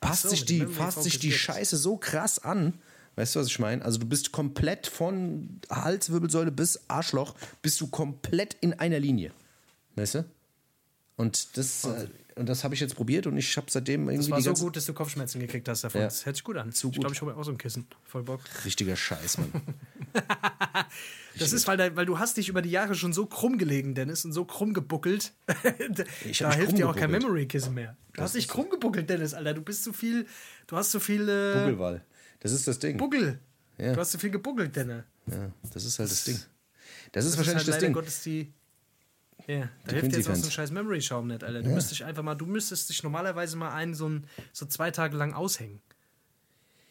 [0.00, 2.74] passt sich die, passt sich die Scheiße so krass an.
[3.16, 3.84] Weißt du, was ich meine?
[3.84, 9.32] Also du bist komplett von Halswirbelsäule bis Arschloch, bist du komplett in einer Linie.
[9.96, 10.24] Weißt du?
[11.22, 14.46] Und das, äh, und das habe ich jetzt probiert und ich habe seitdem irgendwie Das
[14.46, 16.00] war so gut, dass du Kopfschmerzen gekriegt hast davon.
[16.00, 16.06] Ja.
[16.08, 16.72] Das hört sich gut an.
[16.72, 17.86] Zu Ich glaube, ich hole mir auch so ein Kissen.
[18.04, 18.40] Voll Bock.
[18.64, 19.52] richtiger Scheiß, Mann.
[21.38, 24.26] Das ist, weil, weil du hast dich über die Jahre schon so krumm gelegen, Dennis,
[24.26, 25.32] und so krumm gebuckelt.
[26.26, 27.10] Ich da hilft dir auch kein.
[27.10, 27.96] Memory-Kissen mehr.
[28.12, 29.54] Du hast dich krumm gebuckelt, Dennis, Alter.
[29.54, 30.26] Du bist zu viel,
[30.66, 32.04] du hast zu viel äh, Buckelwall.
[32.40, 32.98] Das ist das Ding.
[32.98, 33.38] Buckel.
[33.78, 33.94] Ja.
[33.94, 35.04] Du hast zu viel gebuckelt, Dennis.
[35.26, 36.38] Ja, das ist halt das Ding.
[37.12, 37.92] Das ist Das wahrscheinlich ist halt das Ding.
[37.94, 38.52] Gottes die.
[39.46, 41.62] Ja, da hilft dir jetzt auch so ein scheiß Memory-Schaum nicht, Alter.
[41.62, 44.90] Du müsstest dich einfach mal, du müsstest dich normalerweise mal einen so, ein, so zwei
[44.90, 45.80] Tage lang aushängen.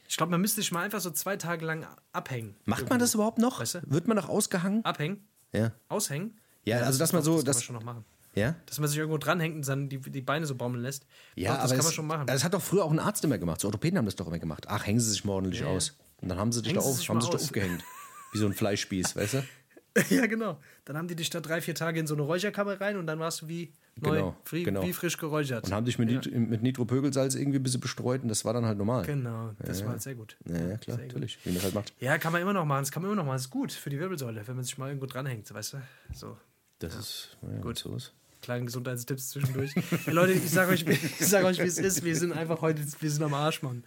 [0.08, 2.56] Ich glaube, man müsste sich mal einfach so zwei Tage lang abhängen.
[2.66, 3.62] Macht man das überhaupt noch?
[3.62, 3.80] Weißt du?
[3.86, 4.84] Wird man noch ausgehangen?
[4.84, 5.26] Abhängen?
[5.54, 5.72] Ja.
[5.88, 6.38] Aushängen?
[6.66, 8.06] Ja, also dass man so- Das kann das- man schon noch machen.
[8.34, 8.56] Ja?
[8.66, 11.06] Dass man sich irgendwo dranhängt und dann die, die Beine so baumeln lässt.
[11.36, 12.28] Ja, doch, das kann es, man schon machen.
[12.28, 13.60] Das hat doch früher auch ein Arzt immer gemacht.
[13.62, 14.66] So Orthopäden haben das doch immer gemacht.
[14.70, 15.98] Ach, hängen Sie sich mal ordentlich aus.
[16.22, 17.84] Und dann haben sie dich Hängen da, auf, haben sich da aufgehängt.
[18.32, 19.44] Wie so ein Fleischspieß, weißt du?
[20.10, 20.58] ja, genau.
[20.86, 23.20] Dann haben die dich da drei, vier Tage in so eine Räucherkammer rein und dann
[23.20, 24.84] warst du wie neu, Genau, fri genau.
[24.84, 25.66] wie frisch geräuchert.
[25.66, 26.20] Und haben dich mit, ja.
[26.32, 29.06] Nit mit Nitropögelsalz irgendwie ein bisschen bestreut und das war dann halt normal.
[29.06, 30.38] Genau, das war halt sehr gut.
[30.46, 31.14] Ja, ja, klar, Sehr gut.
[31.16, 31.38] natürlich.
[31.44, 31.94] Wie man das halt macht.
[32.00, 32.84] Ja, kann man immer noch machen.
[32.84, 33.36] Das kann man immer noch machen.
[33.36, 35.78] Das ist gut für die Wirbelsäule, wenn man sich mal irgendwo dranhängt, weißt du?
[36.14, 36.38] So,
[36.80, 37.78] Das ist, ja, Gut.
[37.80, 38.14] So ist.
[38.42, 39.74] kleine Gesundheitstipps zwischendurch.
[40.06, 42.04] hey, Leute, ich sag euch, ich sag euch, wie es ist.
[42.06, 43.84] Wir sind einfach heute, wir sind am Arsch, Mann.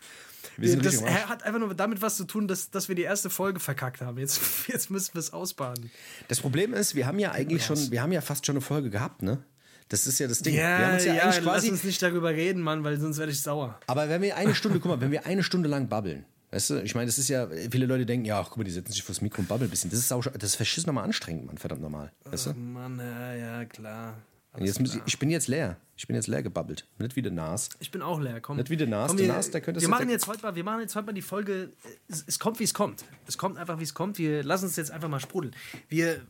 [0.57, 3.61] Wir das hat einfach nur damit was zu tun, dass, dass wir die erste Folge
[3.61, 4.19] verkackt haben.
[4.19, 5.91] Jetzt, jetzt müssen wir es ausbaden.
[6.29, 8.91] Das Problem ist, wir haben ja eigentlich schon, wir haben ja fast schon eine Folge
[8.91, 9.45] gehabt, ne?
[9.89, 10.55] Das ist ja das Ding.
[10.55, 11.71] Ja, wir haben uns ja, ja, eigentlich lass quasi.
[11.71, 13.79] uns nicht darüber reden, Mann, weil sonst werde ich sauer.
[13.87, 16.83] Aber wenn wir eine Stunde, guck mal, wenn wir eine Stunde lang babbeln, weißt du,
[16.83, 19.21] ich meine, das ist ja, viele Leute denken, ja, guck mal, die setzen sich vors
[19.21, 19.91] Mikro und babbeln ein bisschen.
[19.91, 22.13] Das ist, auch, das ist verschissen nochmal anstrengend, Mann, verdammt normal.
[22.25, 22.51] Weißt du?
[22.51, 24.17] Ach, Mann, ja, ja, klar.
[24.59, 25.77] Jetzt ich, bin jetzt leer.
[25.97, 26.87] Ich bin jetzt leer gebabbelt.
[26.99, 27.71] Nicht wie der Nas.
[27.81, 28.41] Ich bin auch leer.
[28.41, 28.57] Komm.
[28.57, 29.09] Nicht wie der Nas.
[29.09, 30.95] Komm, Der wir, Nas, der könnte wir es machen jetzt- heute mal, wir machen jetzt
[30.95, 31.73] heute mal die Folge.
[32.09, 33.05] Es, es kommt, wie es kommt.
[33.27, 34.17] Es kommt einfach, wie es kommt.
[34.19, 35.57] Wir lassen uns jetzt einfach mal sprudeln.
[35.89, 36.21] Wir,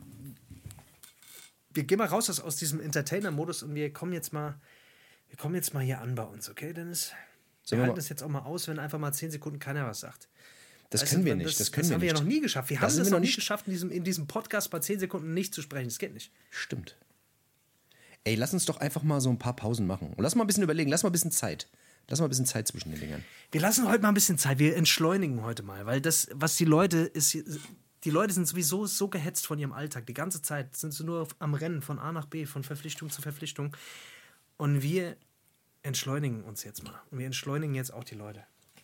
[1.73, 4.55] wir gehen mal raus aus, aus diesem Entertainer-Modus und wir kommen jetzt mal,
[5.29, 7.11] wir kommen jetzt mal hier an bei uns, okay, Dennis?
[7.67, 9.99] Wir wir halten das jetzt auch mal aus, wenn einfach mal zehn Sekunden keiner was
[9.99, 10.29] sagt.
[10.91, 11.47] Das Weißt können wir nicht.
[11.49, 12.21] Das, Das, können haben wir wir ja nicht.
[12.23, 12.69] noch nie geschafft.
[12.69, 14.79] Wir Das haben das wir noch nicht nicht- geschafft, in diesem, in diesem Podcast bei
[14.79, 15.87] zehn Sekunden nicht zu sprechen.
[15.89, 16.31] Das geht nicht.
[16.51, 16.95] Stimmt.
[18.25, 20.09] Ey, lass uns doch einfach mal so ein paar Pausen machen.
[20.13, 20.89] Und lass mal ein bisschen überlegen.
[20.89, 21.69] Lass mal ein bisschen Zeit.
[22.07, 23.23] Lass mal ein bisschen Zeit zwischen den Dingern.
[23.51, 24.59] Wir lassen heute mal ein bisschen Zeit.
[24.59, 27.33] Wir entschleunigen heute mal, weil das, was die Leute ist,
[28.03, 30.05] die Leute sind sowieso so gehetzt von ihrem Alltag.
[30.05, 33.21] Die ganze Zeit sind sie nur am Rennen von A nach B, von Verpflichtung zu
[33.21, 33.75] Verpflichtung.
[34.57, 35.17] Und wir
[35.83, 36.99] entschleunigen uns jetzt mal.
[37.11, 38.43] Und wir entschleunigen jetzt auch die Leute.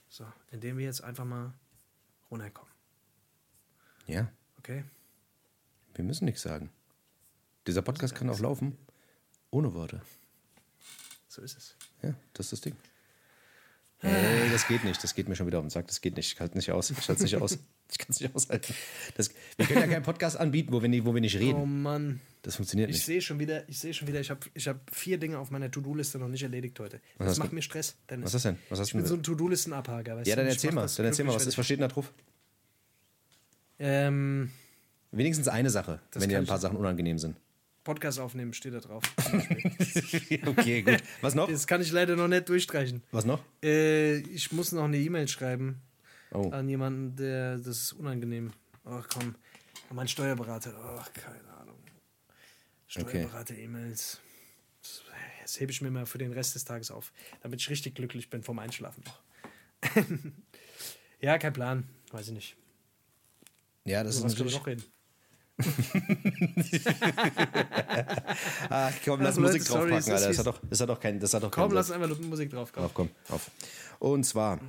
[0.10, 1.54] So, indem wir jetzt einfach mal
[2.30, 2.72] runterkommen.
[4.08, 4.84] Ja, Okay?
[5.96, 6.70] wir müssen nichts sagen.
[7.68, 8.78] Dieser Podcast kann auch laufen.
[9.52, 10.02] Ohne Worte.
[11.28, 11.76] So ist es.
[12.02, 12.76] Ja, das ist das Ding.
[14.02, 15.04] Ey, das geht nicht.
[15.04, 15.86] Das geht mir schon wieder auf den Sack.
[15.88, 16.34] Das geht nicht.
[16.34, 16.90] Ich halte nicht aus.
[16.90, 17.60] Ich halte es nicht aus.
[17.92, 18.74] Ich kann es nicht aushalten.
[19.16, 21.82] Das, wir können ja keinen Podcast anbieten, wo wir nicht, wo wir nicht Oh reden.
[21.84, 22.22] Mann.
[22.42, 23.06] Das funktioniert Ich nicht.
[23.06, 25.70] sehe schon wieder, ich sehe schon wieder, ich habe ich hab vier Dinge auf meiner
[25.70, 27.00] To-Do-Liste noch nicht erledigt heute.
[27.18, 27.56] Was Das macht du?
[27.56, 27.96] mir Stress.
[28.10, 28.24] Dennis.
[28.26, 28.62] Was ist das denn?
[28.70, 30.24] Was hast ich du bin so ein To-Do-Listen-Abhaker.
[30.26, 30.84] Ja, dann erzähl mal.
[30.84, 32.12] das Dann erzähl mal, was, ist, was steht denn da drauf?
[32.18, 32.24] ich-
[33.80, 34.52] Ähm,
[35.12, 37.36] Wenigstens eine Sache, wenn dir ein paar ich- Sachen unangenehm sind.
[37.84, 39.04] Podcast aufnehmen steht da drauf.
[40.46, 41.02] okay, gut.
[41.22, 41.50] Was noch?
[41.50, 43.02] Das kann ich leider noch nicht durchstreichen.
[43.12, 43.44] Was noch?
[43.64, 45.82] Äh, ich muss noch eine E-Mail schreiben
[46.34, 46.50] Oh.
[46.52, 47.58] an jemanden, der.
[47.58, 48.54] Das ist unangenehm.
[48.86, 49.36] Ach komm.
[49.90, 50.74] An meinen Steuerberater.
[51.00, 51.78] Ach, keine Ahnung.
[52.88, 54.20] Steuerberater-E-Mails.
[54.82, 55.02] Das,
[55.42, 57.12] das hebe ich mir mal für den Rest des Tages auf,
[57.42, 59.22] damit ich richtig glücklich bin vom Einschlafen noch.
[61.20, 61.88] ja, kein Plan.
[62.12, 62.56] Weiß ich nicht.
[63.86, 64.54] Ja, das Über ist was natürlich.
[64.58, 64.84] noch reden?
[68.70, 70.28] Ach, komm, lass Leute, Musik sorry, draufpacken, Alter.
[70.30, 72.02] Das hat doch, das hat doch kein, das hat doch Komm, keinen lass Sinn.
[72.02, 72.72] einfach Musik drauf.
[72.74, 72.84] Komm.
[72.84, 73.52] Auf, komm, auf.
[74.00, 74.60] Und zwar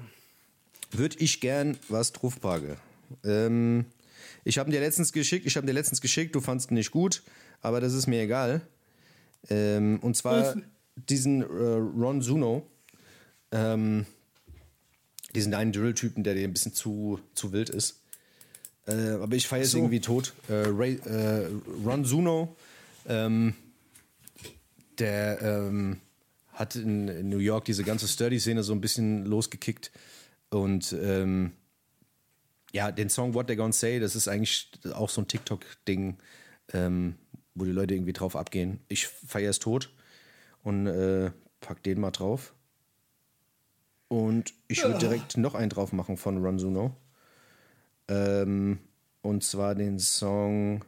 [0.91, 2.77] würde ich gern was draufpacken.
[3.25, 3.87] Ähm,
[4.45, 7.23] ich habe dir letztens geschickt, ich habe dir letztens geschickt, du fandst ihn nicht gut,
[7.61, 8.63] aber das ist mir egal.
[9.49, 10.55] Ähm, und zwar
[10.97, 12.67] diesen äh, Ron Zuno,
[13.51, 14.07] ähm,
[15.35, 18.02] diesen einen Drill-Typen, der dir ein bisschen zu, zu wild ist.
[18.87, 19.79] Äh, aber ich feiere es so.
[19.79, 20.35] irgendwie tot.
[20.49, 21.49] Äh, Ray, äh,
[21.85, 22.57] Ron Zuno,
[23.07, 23.55] ähm,
[24.99, 26.01] der ähm,
[26.53, 29.91] hat in, in New York diese ganze Sturdy-Szene so ein bisschen losgekickt.
[30.51, 31.53] Und ähm,
[32.73, 36.19] ja, den Song What They Gonna Say, das ist eigentlich auch so ein TikTok-Ding,
[36.73, 37.17] ähm,
[37.55, 38.81] wo die Leute irgendwie drauf abgehen.
[38.89, 39.93] Ich feiere es tot
[40.63, 41.31] und äh,
[41.61, 42.55] pack den mal drauf.
[44.09, 46.95] Und ich würde direkt noch einen drauf machen von Ron Zuno.
[48.13, 48.79] Ähm,
[49.23, 50.85] und zwar den Song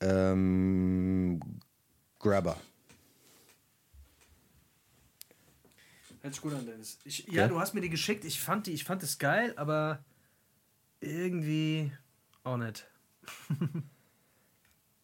[0.00, 1.40] ähm,
[2.20, 2.56] Grabber.
[6.20, 6.98] Hört sich gut an, Dennis.
[7.04, 7.54] Ich, ja, Okay.
[7.54, 8.24] du hast mir die geschickt.
[8.24, 10.04] Ich fand die, ich fand es geil, aber
[11.00, 11.92] irgendwie
[12.44, 12.86] auch nicht.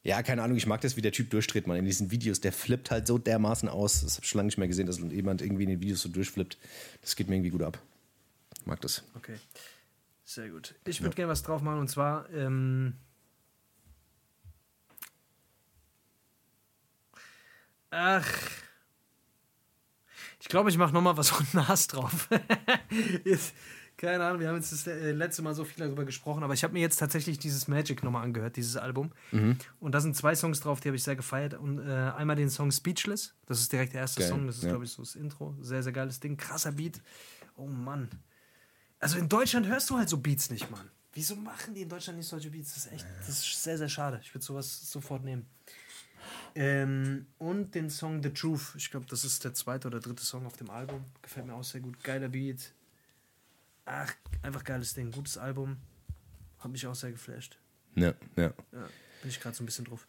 [0.07, 1.78] Ja, keine Ahnung, ich mag das, wie der Typ durchdreht, man.
[1.78, 4.03] In diesen Videos, der flippt halt so dermaßen aus.
[4.03, 6.11] Das habe ich schon lange nicht mehr gesehen, dass jemand irgendwie in den Videos so
[6.11, 6.59] durchflippt.
[7.01, 7.78] Das geht mir irgendwie gut ab.
[8.61, 9.03] Ich mag das.
[9.14, 9.37] Okay.
[10.24, 10.74] Sehr gut.
[10.86, 12.28] Ich würde gerne was drauf machen und zwar.
[12.30, 12.94] Ähm,
[17.90, 18.26] ach.
[20.40, 22.28] Ich glaube, ich mache nochmal was von Nas drauf.
[23.24, 23.54] jetzt,
[23.98, 26.64] keine Ahnung, wir haben jetzt das äh, letzte Mal so viel darüber gesprochen, aber ich
[26.64, 29.12] habe mir jetzt tatsächlich dieses Magic nochmal angehört, dieses Album.
[29.80, 31.54] Und da sind zwei Songs drauf, die habe ich sehr gefeiert.
[31.54, 34.64] Und äh, einmal den Song Speechless, das ist direkt der erste Geil, Song, das ist,
[34.64, 34.70] ja.
[34.70, 35.54] glaube ich, so das Intro.
[35.60, 36.38] Sehr, sehr geiles Ding.
[36.38, 37.02] Krasser Beat.
[37.56, 38.08] Oh Mann.
[39.05, 40.90] Also in Deutschland hörst du halt so Beats nicht, Mann.
[41.12, 42.72] Wieso machen die in Deutschland nicht solche Beats?
[42.72, 44.18] Das ist echt, das ist sehr, sehr schade.
[44.22, 45.44] Ich würde sowas sofort nehmen.
[46.55, 48.72] Ähm, und den Song The Truth.
[48.78, 51.05] Ich glaube, das ist der zweite oder dritte Song auf dem Album.
[51.20, 52.02] Gefällt mir auch sehr gut.
[52.02, 52.72] Geiler Beat.
[53.84, 55.11] Ach, einfach geiles Ding.
[55.11, 55.76] Gutes Album.
[56.61, 57.59] Hat mich auch sehr geflasht.
[57.96, 58.55] Ja, ja.
[58.72, 58.88] Ja,
[59.20, 60.07] bin ich gerade so ein bisschen drauf.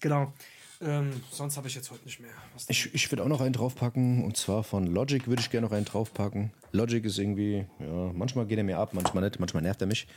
[0.00, 0.34] Genau.
[0.82, 2.30] Ähm, sonst habe ich jetzt heute nicht mehr.
[2.66, 5.72] Ich, ich würde auch noch einen draufpacken und zwar von Logic würde ich gerne noch
[5.72, 6.52] einen draufpacken.
[6.72, 10.08] Logic ist irgendwie, ja, manchmal geht er mir ab, manchmal nicht, manchmal nervt er mich.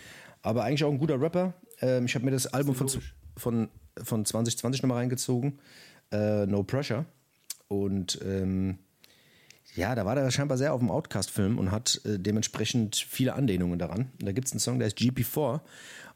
[0.42, 1.54] Aber eigentlich auch ein guter Rapper.
[1.82, 2.90] Ähm, ich habe mir das Album von,
[3.38, 3.70] von,
[4.04, 5.60] von 2020 nochmal reingezogen.
[6.12, 7.06] Äh, no Pressure.
[7.68, 8.80] Und ähm,
[9.76, 13.78] ja, da war der scheinbar sehr auf dem Outcast-Film und hat äh, dementsprechend viele Anlehnungen
[13.78, 14.12] daran.
[14.20, 15.62] Und da gibt es einen Song, der ist GP4.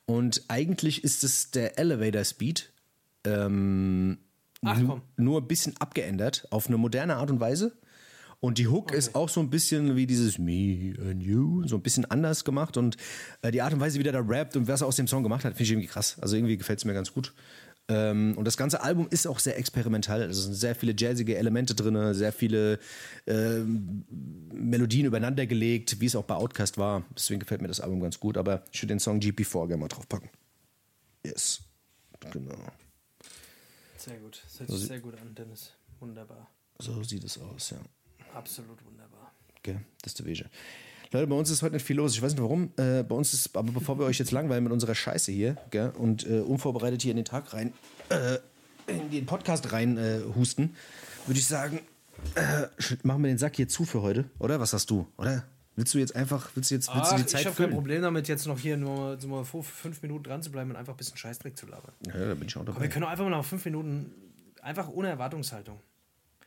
[0.05, 2.71] Und eigentlich ist es der Elevator Speed.
[3.25, 4.17] Ähm,
[4.65, 5.01] Ach, komm.
[5.17, 7.77] nur ein bisschen abgeändert auf eine moderne Art und Weise.
[8.41, 11.81] Und die Hook ist auch so ein bisschen wie dieses Me and You, so ein
[11.81, 12.77] bisschen anders gemacht.
[12.77, 12.95] Und
[13.41, 15.23] äh, die Art und Weise, wie der da rappt und was er aus dem Song
[15.23, 16.17] gemacht hat, finde ich irgendwie krass.
[16.21, 17.33] Also irgendwie gefällt es mir ganz gut.
[17.89, 20.21] Ähm, und das ganze Album ist auch sehr experimentell.
[20.21, 22.79] Also es sind sehr viele jazzige Elemente drin, sehr viele
[23.27, 24.05] ähm,
[24.53, 27.03] Melodien übereinander gelegt, wie es auch bei Outkast war.
[27.15, 28.37] Deswegen gefällt mir das Album ganz gut.
[28.37, 30.29] Aber ich würde den Song GP4 gerne mal draufpacken.
[31.25, 31.61] Yes.
[32.31, 32.55] Genau.
[33.99, 34.41] Sehr gut.
[34.43, 35.73] Das hört sich sehr gut an, Dennis.
[35.99, 36.49] Wunderbar.
[36.79, 37.77] So sieht es aus, ja.
[38.33, 39.33] Absolut wunderbar.
[39.61, 40.49] Gell, das ist der Wege.
[41.11, 42.13] Leute, bei uns ist heute nicht viel los.
[42.15, 42.71] Ich weiß nicht warum.
[42.77, 45.89] Äh, bei uns ist, aber bevor wir euch jetzt langweilen mit unserer Scheiße hier gell,
[45.89, 47.73] und äh, unvorbereitet hier in den Tag rein,
[48.09, 48.37] äh,
[48.87, 50.75] in den Podcast rein äh, husten,
[51.25, 51.81] würde ich sagen,
[52.35, 52.67] äh,
[53.03, 54.59] machen wir den Sack hier zu für heute, oder?
[54.59, 55.45] Was hast du, oder?
[55.79, 57.69] Willst du jetzt einfach, willst du jetzt, willst Ach, du die ich Zeit habe kein?
[57.69, 60.97] Problem damit, jetzt noch hier nur mal fünf, Minuten dran zu bleiben und einfach ein
[60.97, 61.93] bisschen Scheißdreck zu labern.
[62.05, 62.87] Ja, da bin ich auch Aber wir dabei.
[62.89, 64.11] können auch einfach mal noch fünf Minuten,
[64.61, 65.79] einfach ohne Erwartungshaltung.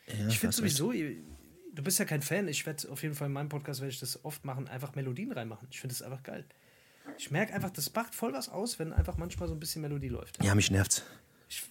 [0.06, 3.32] Ja, ich finde sowieso, du bist ja kein Fan, ich werde auf jeden Fall in
[3.32, 5.66] meinem Podcast, werde ich das oft machen, einfach Melodien reinmachen.
[5.70, 6.44] Ich finde das einfach geil.
[7.16, 10.08] Ich merke einfach, das macht voll was aus, wenn einfach manchmal so ein bisschen Melodie
[10.08, 10.44] läuft.
[10.44, 11.04] Ja, mich nervt's.
[11.48, 11.62] Ich,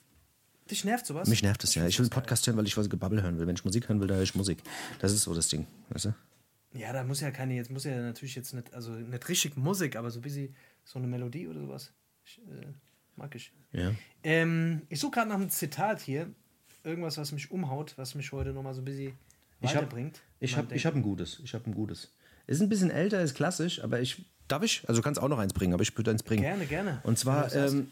[0.72, 1.28] dich nervt sowas?
[1.28, 1.86] Mich nervt es ja.
[1.86, 3.46] Ich will einen Podcast hören, weil ich was Gebabbel hören will.
[3.46, 4.64] Wenn ich Musik hören will, da höre ich Musik.
[4.98, 6.14] Das ist so das Ding, weißt du?
[6.74, 9.96] Ja, da muss ja keine, jetzt muss ja natürlich jetzt nicht, also nicht richtig Musik,
[9.96, 10.56] aber so ein bisschen
[10.86, 11.92] so eine Melodie oder sowas.
[12.26, 12.68] Ich, äh,
[13.18, 13.52] mag ich.
[13.74, 13.92] Ja.
[14.24, 16.30] Ähm, ich suche gerade nach einem Zitat hier.
[16.84, 19.14] Irgendwas, was mich umhaut, was mich heute nochmal so ein bisschen
[19.60, 20.22] Ich hab- weiterbringt.
[20.40, 21.40] Ich habe ich hab ein gutes.
[21.44, 22.12] Ich habe ein gutes.
[22.48, 24.26] Ist ein bisschen älter, ist klassisch, aber ich.
[24.48, 24.84] Darf ich?
[24.90, 26.42] Also du kannst auch noch eins bringen, aber ich würde eins bringen.
[26.42, 27.00] Gerne, gerne.
[27.04, 27.92] Und zwar ähm,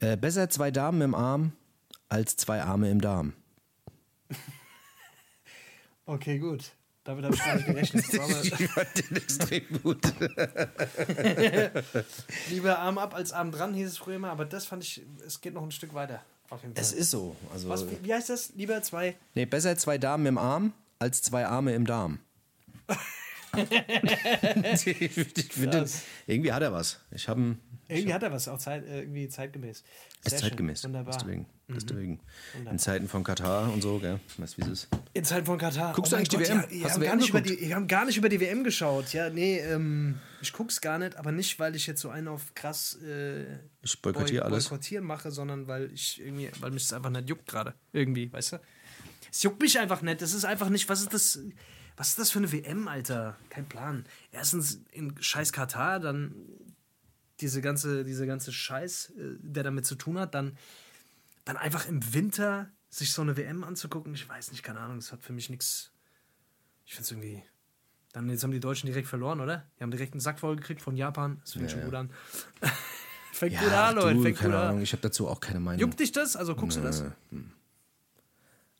[0.00, 1.52] äh, besser zwei Damen im Arm
[2.08, 3.32] als zwei Arme im Darm.
[6.08, 6.70] Okay, gut.
[7.06, 8.04] Damit habe ich gar nicht gerechnet.
[8.14, 10.02] Aber fand den extrem gut.
[12.50, 15.40] lieber Arm ab als Arm dran, hieß es früher immer, aber das fand ich, es
[15.40, 16.22] geht noch ein Stück weiter.
[16.74, 17.36] Es ist so.
[17.52, 18.52] Also, Was, wie, heißt das?
[18.54, 19.16] Lieber zwei.
[19.34, 22.18] nee, besser zwei Damen im Arm als zwei Arme im Darm.
[23.56, 26.02] ich finde, Krass.
[26.26, 27.00] irgendwie hat er was.
[27.10, 27.56] Ich habe
[27.88, 29.78] Irgendwie hat er was, auch Zeit, äh, irgendwie zeitgemäß.
[30.24, 30.80] ist Sehr zeitgemäß.
[30.80, 30.90] Schön.
[30.92, 31.14] Wunderbar.
[31.14, 31.18] Mhm.
[31.18, 31.46] Deswegen.
[31.68, 32.20] deswegen.
[32.70, 34.18] In Zeiten von Katar und so, gell?
[34.38, 34.88] Weißt du, wie es ist?
[35.12, 35.92] In Zeiten von Katar.
[35.94, 36.58] Guckst du mein eigentlich die WM?
[36.60, 38.28] Ja, wir, Hast haben du gar WM nicht über die, wir haben gar nicht über
[38.28, 39.12] die WM geschaut.
[39.12, 42.54] Ja, nee, ähm, ich guck's gar nicht, aber nicht, weil ich jetzt so einen auf
[42.54, 43.44] krass äh,
[43.82, 44.68] Ich boykottiere Boy- alles.
[44.68, 47.74] boykottieren mache, sondern weil ich irgendwie, weil mich das einfach nicht juckt gerade.
[47.92, 48.60] Irgendwie, weißt du?
[49.30, 50.22] Es juckt mich einfach nicht.
[50.22, 51.38] Das ist einfach nicht, was ist das?
[51.98, 53.36] Was ist das für eine WM, Alter?
[53.48, 54.04] Kein Plan.
[54.30, 56.34] Erstens in scheiß Katar, dann
[57.40, 60.56] diese ganze, diese ganze Scheiß, äh, der damit zu tun hat, dann,
[61.44, 64.14] dann einfach im Winter sich so eine WM anzugucken.
[64.14, 65.92] Ich weiß nicht, keine Ahnung, das hat für mich nichts.
[66.84, 67.42] Ich finde es irgendwie.
[68.12, 69.68] Dann jetzt haben die Deutschen direkt verloren, oder?
[69.78, 71.38] Die haben direkt einen Sack voll gekriegt von Japan.
[71.42, 72.10] Das fängt schon gut an.
[73.32, 74.22] fängt gut an, Leute.
[74.22, 74.82] Fängt keine gut Ahnung, an.
[74.82, 75.80] ich habe dazu auch keine Meinung.
[75.80, 76.34] Juckt dich das?
[76.36, 77.04] Also guckst du das?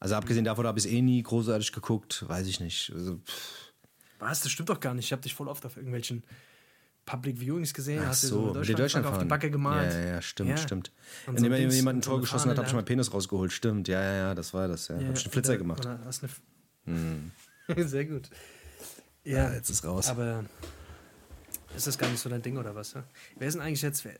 [0.00, 2.92] Also abgesehen davon habe ich es eh nie großartig geguckt, weiß ich nicht.
[2.94, 3.20] Also,
[4.18, 4.40] Was?
[4.42, 5.06] Das stimmt doch gar nicht.
[5.06, 6.22] Ich habe dich voll oft auf irgendwelchen
[7.06, 8.02] Public Viewings gesehen.
[8.04, 9.28] ach hast so, mit den Deutschlandflagge auf die.
[9.28, 9.92] Backe gemalt.
[9.92, 10.56] Ja, ja, stimmt, Ja.
[10.58, 10.92] stimmt.
[11.26, 13.12] Und Wenn so jemand ein so Tor eine geschossen hat, habe ich in meinen Penis
[13.14, 13.52] rausgeholt.
[13.52, 14.88] Stimmt, ja, ja, ja, das war das.
[14.88, 14.96] Ja.
[15.00, 15.88] Ja, Hab ich einen Flitzer oder- gemacht.
[16.04, 16.24] Hast
[17.66, 18.28] eine Sehr gut.
[19.24, 20.08] Ja, Ja, jetzt ist raus.
[20.08, 20.44] aber
[21.76, 22.92] ist das gar nicht so dein Ding oder was?
[22.94, 23.04] Ja?
[23.38, 24.04] Wer ist denn eigentlich jetzt?
[24.04, 24.14] Wer,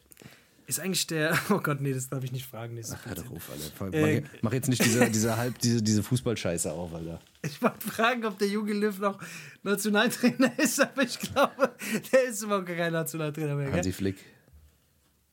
[0.66, 1.36] ist eigentlich der.
[1.50, 2.74] Oh Gott, nee, das darf ich nicht fragen.
[2.74, 3.36] Nee, doch Blödsinn.
[3.36, 3.72] auf, Alter.
[3.80, 7.20] Mach, Äh, mach jetzt nicht diese, diese, halb, diese, diese Fußballscheiße auf, Alter.
[7.42, 9.18] Ich wollte fragen, ob der Jogi Löw noch
[9.62, 11.74] Nationaltrainer ist, aber ich glaube,
[12.12, 13.66] der ist überhaupt kein Nationaltrainer mehr.
[13.66, 13.76] Gell?
[13.76, 14.16] Hansi Flick.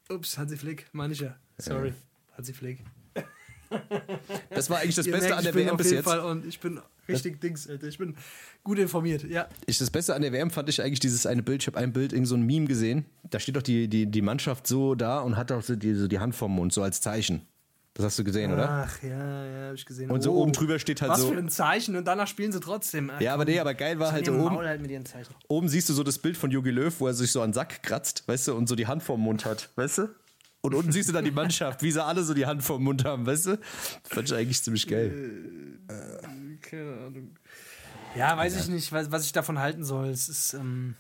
[0.09, 1.36] Ups, Hansi Flick, meine ich ja.
[1.57, 1.93] Sorry,
[2.38, 2.79] Hansi Flick.
[4.51, 6.05] Das war eigentlich das Ihr Beste merkt, an der WM bis jeden jetzt.
[6.05, 7.88] Fall und ich bin richtig Dings, Alter.
[7.88, 8.16] Ich bin
[8.64, 9.47] gut informiert, ja.
[9.66, 11.62] Ich, das Beste an der WM fand ich eigentlich dieses eine Bild.
[11.64, 13.06] Ich habe ein Bild, irgend so ein Meme gesehen.
[13.30, 16.08] Da steht doch die, die, die Mannschaft so da und hat doch so die, so
[16.08, 17.41] die Hand vorm Mund, so als Zeichen.
[17.95, 18.68] Das hast du gesehen, oder?
[18.88, 20.10] Ach, ja, ja, hab ich gesehen.
[20.10, 22.60] Und so oben drüber steht halt was so- für ein Zeichen und danach spielen sie
[22.60, 23.12] trotzdem.
[23.14, 24.58] Ach, Ja, aber nee, aber geil war halt so oben.
[24.58, 24.82] Halt.
[25.47, 27.54] Oben siehst du so das Bild von Jogi Löw, wo er sich so an den
[27.54, 30.08] Sack kratzt, weißt du, und so die Hand vorm Mund hat, weißt du?
[30.66, 33.03] Und unten siehst du dann die Mannschaft, wie sie alle so die Hand vorm Mund
[33.03, 33.59] haben, weißt du?
[34.05, 35.78] Fand ich eigentlich ziemlich geil.
[36.61, 37.32] Keine Ahnung.
[38.16, 40.07] Ja, weiß ich nicht, was, was ich davon halten soll.
[40.07, 40.95] Es ist ähm,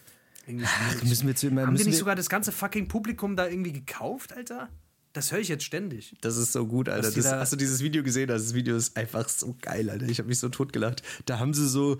[0.45, 1.05] irgendwie schwierig.
[1.05, 1.65] Müssen wir zu immer.
[1.65, 4.67] Haben die nicht sogar das ganze fucking Publikum da irgendwie gekauft, Alter?
[5.13, 6.15] Das höre ich jetzt ständig.
[6.21, 7.11] Das ist so gut, Alter.
[7.11, 8.27] Das, da- hast du dieses Video gesehen?
[8.27, 10.07] Das Video ist einfach so geil, Alter.
[10.07, 11.03] Ich habe mich so totgelacht.
[11.27, 11.99] Da haben sie so,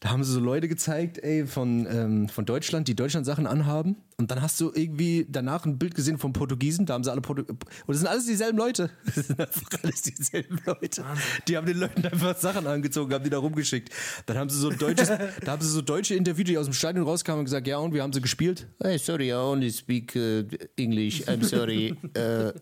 [0.00, 3.96] da haben sie so Leute gezeigt, ey, von, ähm, von Deutschland, die Deutschland Sachen anhaben.
[4.16, 6.86] Und dann hast du irgendwie danach ein Bild gesehen von Portugiesen.
[6.86, 7.58] Da haben sie alle Portu und
[7.88, 8.90] das sind alles dieselben Leute.
[9.14, 11.04] Das sind einfach alles dieselben Leute.
[11.48, 13.90] Die haben den Leuten einfach Sachen angezogen, haben die da rumgeschickt.
[14.26, 15.08] Dann haben sie so ein deutsches,
[15.44, 17.94] da haben sie so deutsche Interviewer, die aus dem Stadion rauskamen und gesagt, ja und
[17.94, 18.66] wie haben sie gespielt?
[18.82, 20.44] Hey, sorry, I only speak uh,
[20.76, 21.22] English.
[21.26, 21.96] I'm sorry.
[22.16, 22.52] Uh,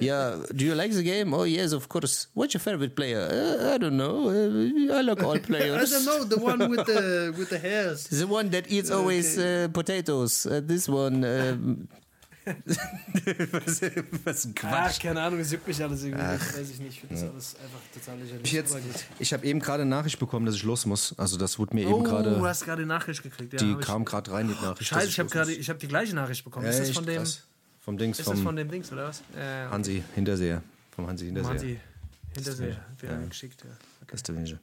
[0.00, 1.34] yeah, do you like the game?
[1.34, 2.28] Oh yes, of course.
[2.34, 3.28] What's your favorite player?
[3.30, 4.30] Uh, I don't know.
[4.30, 5.92] Uh, I like all players.
[6.06, 8.04] know, the one with the, with the hairs.
[8.08, 10.46] The one that eats always uh, potatoes.
[10.46, 11.24] Uh, this one.
[11.24, 11.88] Um
[12.46, 13.80] was,
[14.24, 15.00] was ein Ach, Quatsch.
[15.00, 16.56] keine Ahnung, es juckt mich alles irgendwie nicht.
[16.58, 16.88] Weiß ich nicht.
[16.90, 18.44] Ich finde das alles einfach total lächerlich.
[18.44, 18.76] Ich, jetzt,
[19.18, 21.12] ich habe eben gerade eine Nachricht bekommen, dass ich los muss.
[21.18, 23.52] Also das wurde mir Oh, eben du gerade, hast gerade eine Nachricht gekriegt.
[23.52, 24.88] Ja, die kam gerade rein, die Nachricht.
[24.88, 26.66] Scheiße, ich habe gerade, ich habe die gleiche Nachricht bekommen.
[26.66, 27.42] Ja, ist das von dem, krass.
[27.80, 29.22] Vom Dings, ist das vom von dem Dings oder was?
[29.36, 30.62] Äh, Hansi Hinterseher.
[30.94, 31.52] Vom Hansi Hinterseher.
[31.52, 31.80] Hansi
[32.36, 32.68] Hinterseher.
[32.68, 32.86] Ja.
[33.00, 33.26] Wer ja.
[33.26, 33.70] geschickt, ja.
[34.06, 34.60] Das ist der.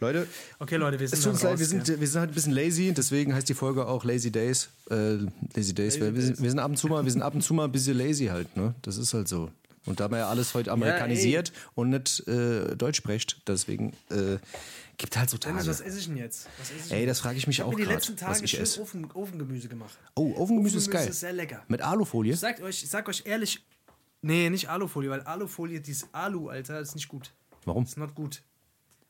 [0.00, 0.26] Leute,
[0.58, 2.94] Okay, Leute, wir sind es uns leid, wir sind, wir sind halt ein bisschen lazy,
[2.96, 4.70] deswegen heißt die Folge auch Lazy Days.
[4.90, 5.18] Äh,
[5.54, 6.00] lazy Days.
[6.00, 7.64] wir, wir, sind, wir sind ab und zu mal, wir sind ab und zu mal
[7.64, 8.74] ein bisschen lazy halt, ne?
[8.82, 9.50] Das ist halt so.
[9.84, 14.38] Und da man ja alles heute amerikanisiert und nicht äh, Deutsch spricht, deswegen äh,
[14.96, 15.70] gibt halt so Dennis, Tage.
[15.70, 16.48] was esse ich denn jetzt?
[16.86, 18.44] Ich Ey, das frage ich mich ich habe auch mir die gerade, letzten was Tage
[18.44, 18.82] ich schön.
[18.82, 19.96] Ofen, Ofengemüse gemacht.
[20.14, 21.08] Oh, Ofengemüse ist geil.
[21.08, 21.62] ist sehr lecker.
[21.68, 22.32] Mit Alufolie?
[22.32, 23.64] Ich sag euch, ich sag euch ehrlich,
[24.26, 27.32] nee, nicht Alufolie, weil Alufolie, dieses Alu, Alter, ist nicht gut.
[27.64, 27.84] Warum?
[27.84, 28.42] Ist not gut.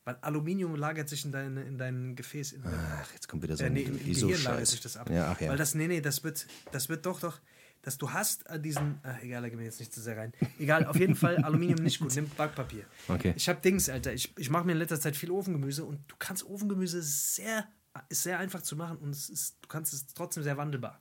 [0.04, 2.52] Weil Aluminium lagert sich in dein, in dein Gefäß.
[2.52, 4.96] In Ach, jetzt kommt wieder so äh, ein nee, im, im Gehirn lagert sich das
[4.96, 5.10] ab.
[5.10, 5.50] Ja, ach ja.
[5.50, 7.40] Weil das, nee, nee, das wird, das wird doch, doch,
[7.82, 10.32] dass du hast an diesen, ach, egal, da gehen wir jetzt nicht zu sehr rein.
[10.58, 12.84] Egal, auf jeden Fall Aluminium nicht gut, nimm Backpapier.
[13.08, 13.34] Okay.
[13.36, 16.14] Ich hab Dings, Alter, ich, ich mache mir in letzter Zeit viel Ofengemüse und du
[16.18, 17.66] kannst Ofengemüse sehr,
[18.08, 21.00] ist sehr einfach zu machen und es ist, du kannst es trotzdem sehr wandelbar.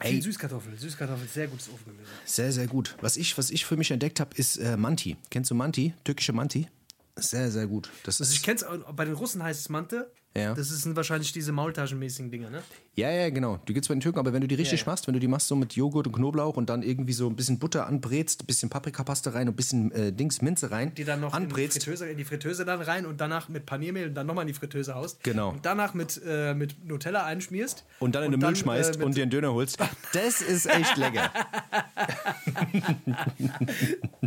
[0.00, 2.10] Viel Süßkartoffel, Süßkartoffel, sehr gutes Ofengemüse.
[2.24, 2.96] Sehr, sehr gut.
[3.00, 5.16] Was ich, was ich für mich entdeckt habe, ist äh, Manti.
[5.30, 5.94] Kennst du Manti?
[6.04, 6.68] Türkische Manti?
[7.16, 7.90] Sehr, sehr gut.
[8.02, 10.10] Das ist, Also ich kenn's, auch- bei den Russen heißt es Mante.
[10.36, 10.52] Ja.
[10.54, 12.62] Das sind wahrscheinlich diese Maultaschenmäßigen Dinger, ne?
[12.96, 13.58] ja, ja, genau.
[13.68, 14.90] Die gibt's bei den Türken, aber wenn du die richtig Ja, ja.
[14.92, 17.36] machst, wenn du die machst so mit Joghurt und Knoblauch und dann irgendwie so ein
[17.36, 21.04] bisschen Butter anbrätst, ein bisschen Paprikapaste rein und ein bisschen äh, Dings Minze rein, Die
[21.04, 21.84] dann noch in die, anbrätst.
[21.84, 24.54] Fritteuse, in die Fritteuse dann rein und danach mit Paniermehl und dann nochmal in die
[24.54, 25.22] Fritteuse haust.
[25.22, 25.50] Genau.
[25.50, 27.84] Und danach mit, äh, mit Nutella einschmierst.
[28.00, 29.78] und dann in den Müll schmeißt äh, und dir einen Döner holst.
[30.12, 31.30] Das ist echt lecker.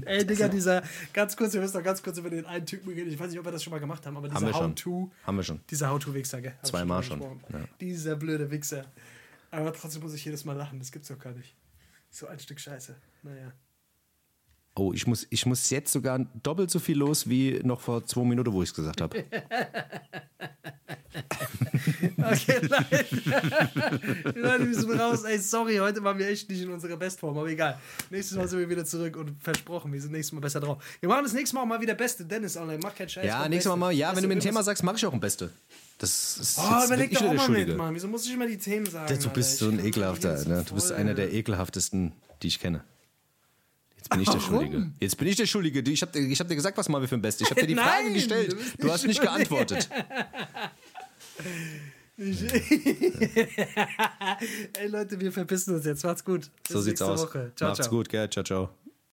[0.05, 0.83] Ey, Digga, dieser,
[1.13, 3.11] ganz kurz, wir müssen noch ganz kurz über den einen Typen reden.
[3.11, 4.69] Ich weiß nicht, ob wir das schon mal gemacht haben, aber dieser schon.
[4.71, 5.11] How-To.
[5.25, 5.59] Haben wir schon.
[5.69, 6.53] Dieser How-To-Wichser, gell?
[6.53, 7.43] Hab Zweimal mal schon, gesprochen.
[7.53, 7.67] ja.
[7.81, 8.85] Dieser blöde Wichser.
[9.51, 11.55] Aber trotzdem muss ich jedes Mal lachen, das gibt's doch gar nicht.
[12.09, 12.95] So ein Stück Scheiße.
[13.23, 13.51] Naja.
[14.79, 18.23] Oh, ich muss, ich muss jetzt sogar doppelt so viel los wie noch vor zwei
[18.23, 19.23] Minuten, wo ich es gesagt habe.
[22.17, 23.05] Okay, Leute.
[24.35, 25.23] Leute, wir sind raus.
[25.23, 27.79] Ey, sorry, heute waren wir echt nicht in unserer Bestform, aber egal.
[28.09, 30.83] Nächstes Mal sind wir wieder zurück und versprochen, wir sind nächstes Mal besser drauf.
[30.99, 32.25] Wir machen das nächste Mal auch mal wieder Beste.
[32.25, 33.25] Dennis, Online, mach keinen Scheiß.
[33.25, 33.91] Ja, nächstes Mal mal.
[33.93, 35.51] Ja, wenn du mir ein Thema sagst, mache ich auch ein Beste.
[35.97, 37.75] Das ist Oh, überleg doch auch mal mit.
[37.77, 37.95] Mann.
[37.95, 39.07] Wieso muss ich immer die Themen sagen?
[39.19, 39.71] Du bist Alter?
[39.77, 40.63] so ein ekelhafter, ne?
[40.67, 42.11] Du bist einer der ekelhaftesten,
[42.43, 42.83] die ich kenne.
[44.07, 44.39] Jetzt bin ich der?
[44.39, 44.91] Schuldige.
[44.99, 45.91] Jetzt bin ich der Schuldige.
[45.91, 47.43] Ich habe ich hab dir gesagt, was machen wir für ein Beste.
[47.43, 48.53] Ich habe dir die Nein, Frage gestellt.
[48.53, 49.89] du Du hast nicht geantwortet.
[52.17, 52.33] Ey,
[54.87, 56.03] Leute, wir verpissen uns jetzt.
[56.03, 56.49] Macht's gut.
[56.63, 57.21] Bis So sieht's nächste aus.
[57.23, 57.51] Woche.
[57.55, 57.95] Ciao, Macht's ciao.
[57.95, 58.27] gut, gell?
[58.29, 58.69] Ciao, ciao.